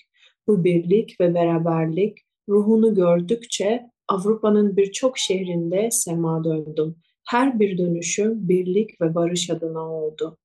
Bu 0.46 0.64
birlik 0.64 1.20
ve 1.20 1.34
beraberlik 1.34 2.18
ruhunu 2.48 2.94
gördükçe 2.94 3.90
Avrupa'nın 4.08 4.76
birçok 4.76 5.18
şehrinde 5.18 5.88
sema 5.90 6.44
döndüm. 6.44 6.96
Her 7.28 7.60
bir 7.60 7.78
dönüşüm 7.78 8.48
birlik 8.48 9.00
ve 9.00 9.14
barış 9.14 9.50
adına 9.50 9.92
oldu. 9.92 10.38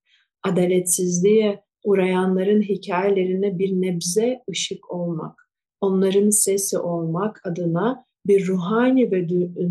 Adaletsizliğe 0.43 1.63
uğrayanların 1.83 2.61
hikayelerine 2.61 3.59
bir 3.59 3.71
nebze 3.71 4.43
ışık 4.49 4.91
olmak, 4.91 5.49
onların 5.81 6.29
sesi 6.29 6.77
olmak 6.77 7.41
adına 7.45 8.05
bir 8.27 8.47
ruhani 8.47 9.11
ve 9.11 9.29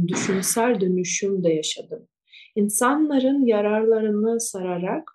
düşünsel 0.08 0.80
dönüşüm 0.80 1.44
de 1.44 1.52
yaşadım. 1.52 2.08
İnsanların 2.56 3.46
yararlarını 3.46 4.40
sararak 4.40 5.10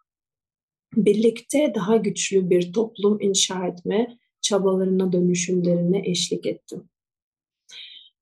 birlikte 0.96 1.74
daha 1.76 1.98
güçlü 1.98 2.50
bir 2.50 2.74
toplum 2.74 3.22
inşa 3.22 3.68
etme 3.68 4.18
çabalarına, 4.42 5.12
dönüşümlerine 5.12 6.02
eşlik 6.10 6.46
ettim. 6.46 6.90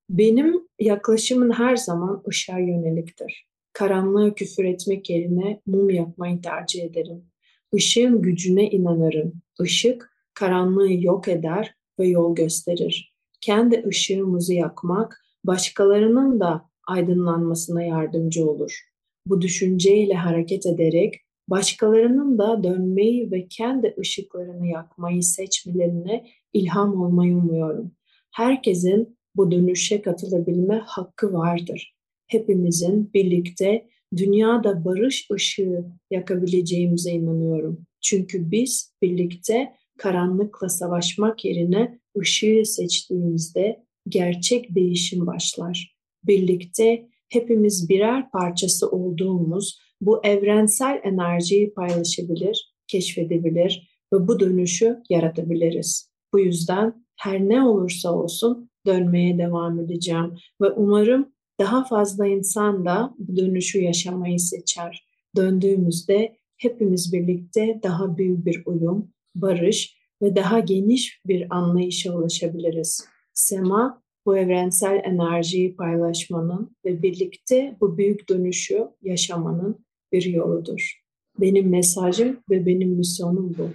Benim 0.10 0.68
yaklaşımım 0.80 1.52
her 1.52 1.76
zaman 1.76 2.24
ışığa 2.28 2.60
yöneliktir. 2.60 3.48
Karanlığa 3.74 4.34
küfür 4.34 4.64
etmek 4.64 5.10
yerine 5.10 5.62
mum 5.66 5.90
yakmayı 5.90 6.42
tercih 6.42 6.84
ederim. 6.84 7.26
Işığın 7.74 8.22
gücüne 8.22 8.70
inanırım. 8.70 9.34
Işık 9.64 10.12
karanlığı 10.34 10.94
yok 10.94 11.28
eder 11.28 11.76
ve 12.00 12.08
yol 12.08 12.36
gösterir. 12.36 13.17
Kendi 13.42 13.84
ışığımızı 13.88 14.54
yakmak 14.54 15.26
başkalarının 15.44 16.40
da 16.40 16.70
aydınlanmasına 16.88 17.84
yardımcı 17.84 18.50
olur. 18.50 18.82
Bu 19.28 19.42
düşünceyle 19.42 20.14
hareket 20.14 20.66
ederek 20.66 21.16
başkalarının 21.48 22.38
da 22.38 22.64
dönmeyi 22.64 23.32
ve 23.32 23.48
kendi 23.48 23.96
ışıklarını 24.00 24.68
yakmayı 24.68 25.24
seçmelerine 25.24 26.26
ilham 26.54 27.02
olmayı 27.02 27.36
umuyorum. 27.36 27.92
Herkesin 28.32 29.18
bu 29.36 29.52
dönüşe 29.52 30.02
katılabilme 30.02 30.82
hakkı 30.86 31.34
vardır. 31.34 31.96
Hepimizin 32.28 33.14
birlikte 33.14 33.88
dünyada 34.18 34.86
barış 34.86 35.28
ışığı 35.32 35.86
yakabileceğimize 36.12 37.12
inanıyorum. 37.12 37.86
Çünkü 38.02 38.52
biz 38.52 38.94
birlikte 39.02 39.74
karanlıkla 39.98 40.70
savaşmak 40.70 41.46
yerine 41.46 42.00
ışığı 42.20 42.62
seçtiğimizde 42.66 43.84
gerçek 44.10 44.76
değişim 44.76 45.28
başlar. 45.28 45.98
Birlikte 46.24 47.08
hepimiz 47.30 47.90
birer 47.90 48.32
parçası 48.32 48.90
olduğumuz 48.90 49.80
bu 50.02 50.26
evrensel 50.26 51.02
enerjiyi 51.04 51.74
paylaşabilir, 51.74 52.74
keşfedebilir 52.88 53.90
ve 54.14 54.28
bu 54.28 54.40
dönüşü 54.40 55.04
yaratabiliriz. 55.10 56.12
Bu 56.34 56.40
yüzden 56.40 57.06
her 57.16 57.50
ne 57.50 57.62
olursa 57.62 58.14
olsun 58.14 58.70
dönmeye 58.86 59.38
devam 59.38 59.80
edeceğim 59.80 60.34
ve 60.62 60.72
umarım 60.72 61.32
daha 61.60 61.84
fazla 61.84 62.28
insan 62.28 62.86
da 62.86 63.16
bu 63.18 63.36
dönüşü 63.36 63.80
yaşamayı 63.82 64.40
seçer. 64.40 65.08
Döndüğümüzde 65.36 66.38
hepimiz 66.58 67.14
birlikte 67.14 67.80
daha 67.84 68.18
büyük 68.18 68.46
bir 68.46 68.64
uyum, 68.66 69.12
barış 69.36 69.97
ve 70.22 70.36
daha 70.36 70.60
geniş 70.60 71.22
bir 71.26 71.56
anlayışa 71.56 72.14
ulaşabiliriz. 72.14 73.08
Sema 73.34 74.02
bu 74.26 74.38
evrensel 74.38 75.02
enerjiyi 75.04 75.76
paylaşmanın 75.76 76.76
ve 76.86 77.02
birlikte 77.02 77.78
bu 77.82 77.98
büyük 77.98 78.30
dönüşü 78.30 78.88
yaşamanın 79.02 79.86
bir 80.12 80.24
yoludur. 80.24 81.02
Benim 81.40 81.70
mesajım 81.70 82.40
ve 82.50 82.66
benim 82.66 82.90
misyonum 82.90 83.56
bu. 83.58 83.70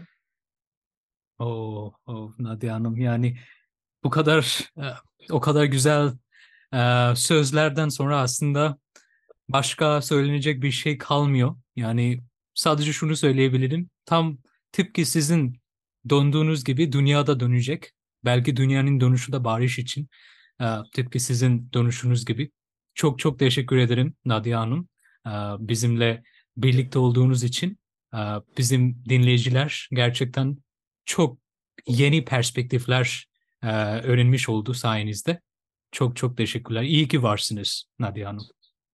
Oh, 1.38 1.92
oh 2.06 2.38
Nadia 2.38 2.74
Hanım 2.74 2.96
yani 2.96 3.36
bu 4.04 4.10
kadar 4.10 4.70
e, 4.76 4.84
o 5.30 5.40
kadar 5.40 5.64
güzel 5.64 6.12
e, 6.74 7.12
sözlerden 7.16 7.88
sonra 7.88 8.20
aslında 8.20 8.78
başka 9.48 10.02
söylenecek 10.02 10.62
bir 10.62 10.70
şey 10.70 10.98
kalmıyor. 10.98 11.56
Yani 11.76 12.20
sadece 12.54 12.92
şunu 12.92 13.16
söyleyebilirim. 13.16 13.90
Tam 14.06 14.38
tıpkı 14.72 15.04
sizin 15.04 15.61
döndüğünüz 16.08 16.64
gibi 16.64 16.92
dünyada 16.92 17.40
dönecek. 17.40 17.92
Belki 18.24 18.56
dünyanın 18.56 19.00
dönüşü 19.00 19.32
de 19.32 19.44
barış 19.44 19.78
için. 19.78 20.08
E, 20.60 20.66
tıpkı 20.94 21.20
sizin 21.20 21.72
dönüşünüz 21.72 22.24
gibi. 22.24 22.50
Çok 22.94 23.18
çok 23.18 23.38
teşekkür 23.38 23.76
ederim 23.76 24.14
Nadia 24.24 24.60
Hanım. 24.60 24.88
E, 25.26 25.30
bizimle 25.58 26.22
birlikte 26.56 26.98
olduğunuz 26.98 27.44
için. 27.44 27.78
E, 28.14 28.18
bizim 28.58 29.04
dinleyiciler 29.08 29.88
gerçekten 29.92 30.56
çok 31.04 31.38
yeni 31.86 32.24
perspektifler 32.24 33.28
öğrenmiş 34.02 34.48
oldu 34.48 34.74
sayenizde. 34.74 35.40
Çok 35.92 36.16
çok 36.16 36.36
teşekkürler. 36.36 36.82
İyi 36.82 37.08
ki 37.08 37.22
varsınız 37.22 37.84
Nadia 37.98 38.28
Hanım. 38.28 38.44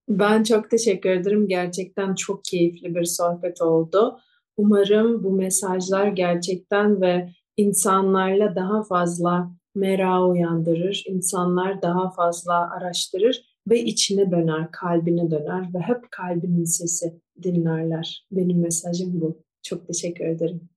Ben 0.09 0.43
çok 0.43 0.69
teşekkür 0.71 1.09
ederim. 1.09 1.47
Gerçekten 1.47 2.15
çok 2.15 2.45
keyifli 2.45 2.95
bir 2.95 3.05
sohbet 3.05 3.61
oldu. 3.61 4.19
Umarım 4.59 5.23
bu 5.23 5.31
mesajlar 5.31 6.07
gerçekten 6.07 7.01
ve 7.01 7.33
insanlarla 7.57 8.55
daha 8.55 8.83
fazla 8.83 9.51
merak 9.75 10.29
uyandırır. 10.29 11.03
İnsanlar 11.07 11.81
daha 11.81 12.11
fazla 12.11 12.71
araştırır 12.71 13.41
ve 13.69 13.83
içine 13.83 14.31
döner, 14.31 14.71
kalbine 14.71 15.31
döner 15.31 15.73
ve 15.73 15.79
hep 15.79 16.11
kalbinin 16.11 16.63
sesi 16.63 17.21
dinlerler. 17.43 18.27
Benim 18.31 18.61
mesajım 18.61 19.21
bu. 19.21 19.43
Çok 19.63 19.87
teşekkür 19.87 20.25
ederim. 20.25 20.69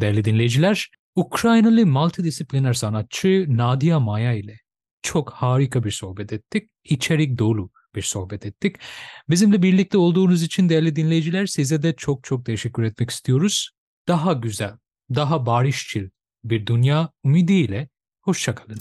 Değerli 0.00 0.24
dinleyiciler, 0.24 0.90
Ukraynalı 1.16 1.86
multidisipliner 1.86 2.72
sanatçı 2.72 3.46
Nadia 3.48 4.00
Maya 4.00 4.32
ile 4.32 4.56
çok 5.02 5.30
harika 5.30 5.84
bir 5.84 5.90
sohbet 5.90 6.32
ettik. 6.32 6.70
İçerik 6.84 7.38
dolu 7.38 7.70
bir 7.94 8.02
sohbet 8.02 8.46
ettik. 8.46 8.76
Bizimle 9.30 9.62
birlikte 9.62 9.98
olduğunuz 9.98 10.42
için 10.42 10.68
değerli 10.68 10.96
dinleyiciler 10.96 11.46
size 11.46 11.82
de 11.82 11.96
çok 11.96 12.24
çok 12.24 12.46
teşekkür 12.46 12.82
etmek 12.82 13.10
istiyoruz. 13.10 13.70
Daha 14.08 14.32
güzel, 14.32 14.72
daha 15.14 15.46
barışçıl 15.46 16.08
bir 16.44 16.66
dünya 16.66 17.10
ümidiyle 17.24 17.88
hoşçakalın. 18.20 18.78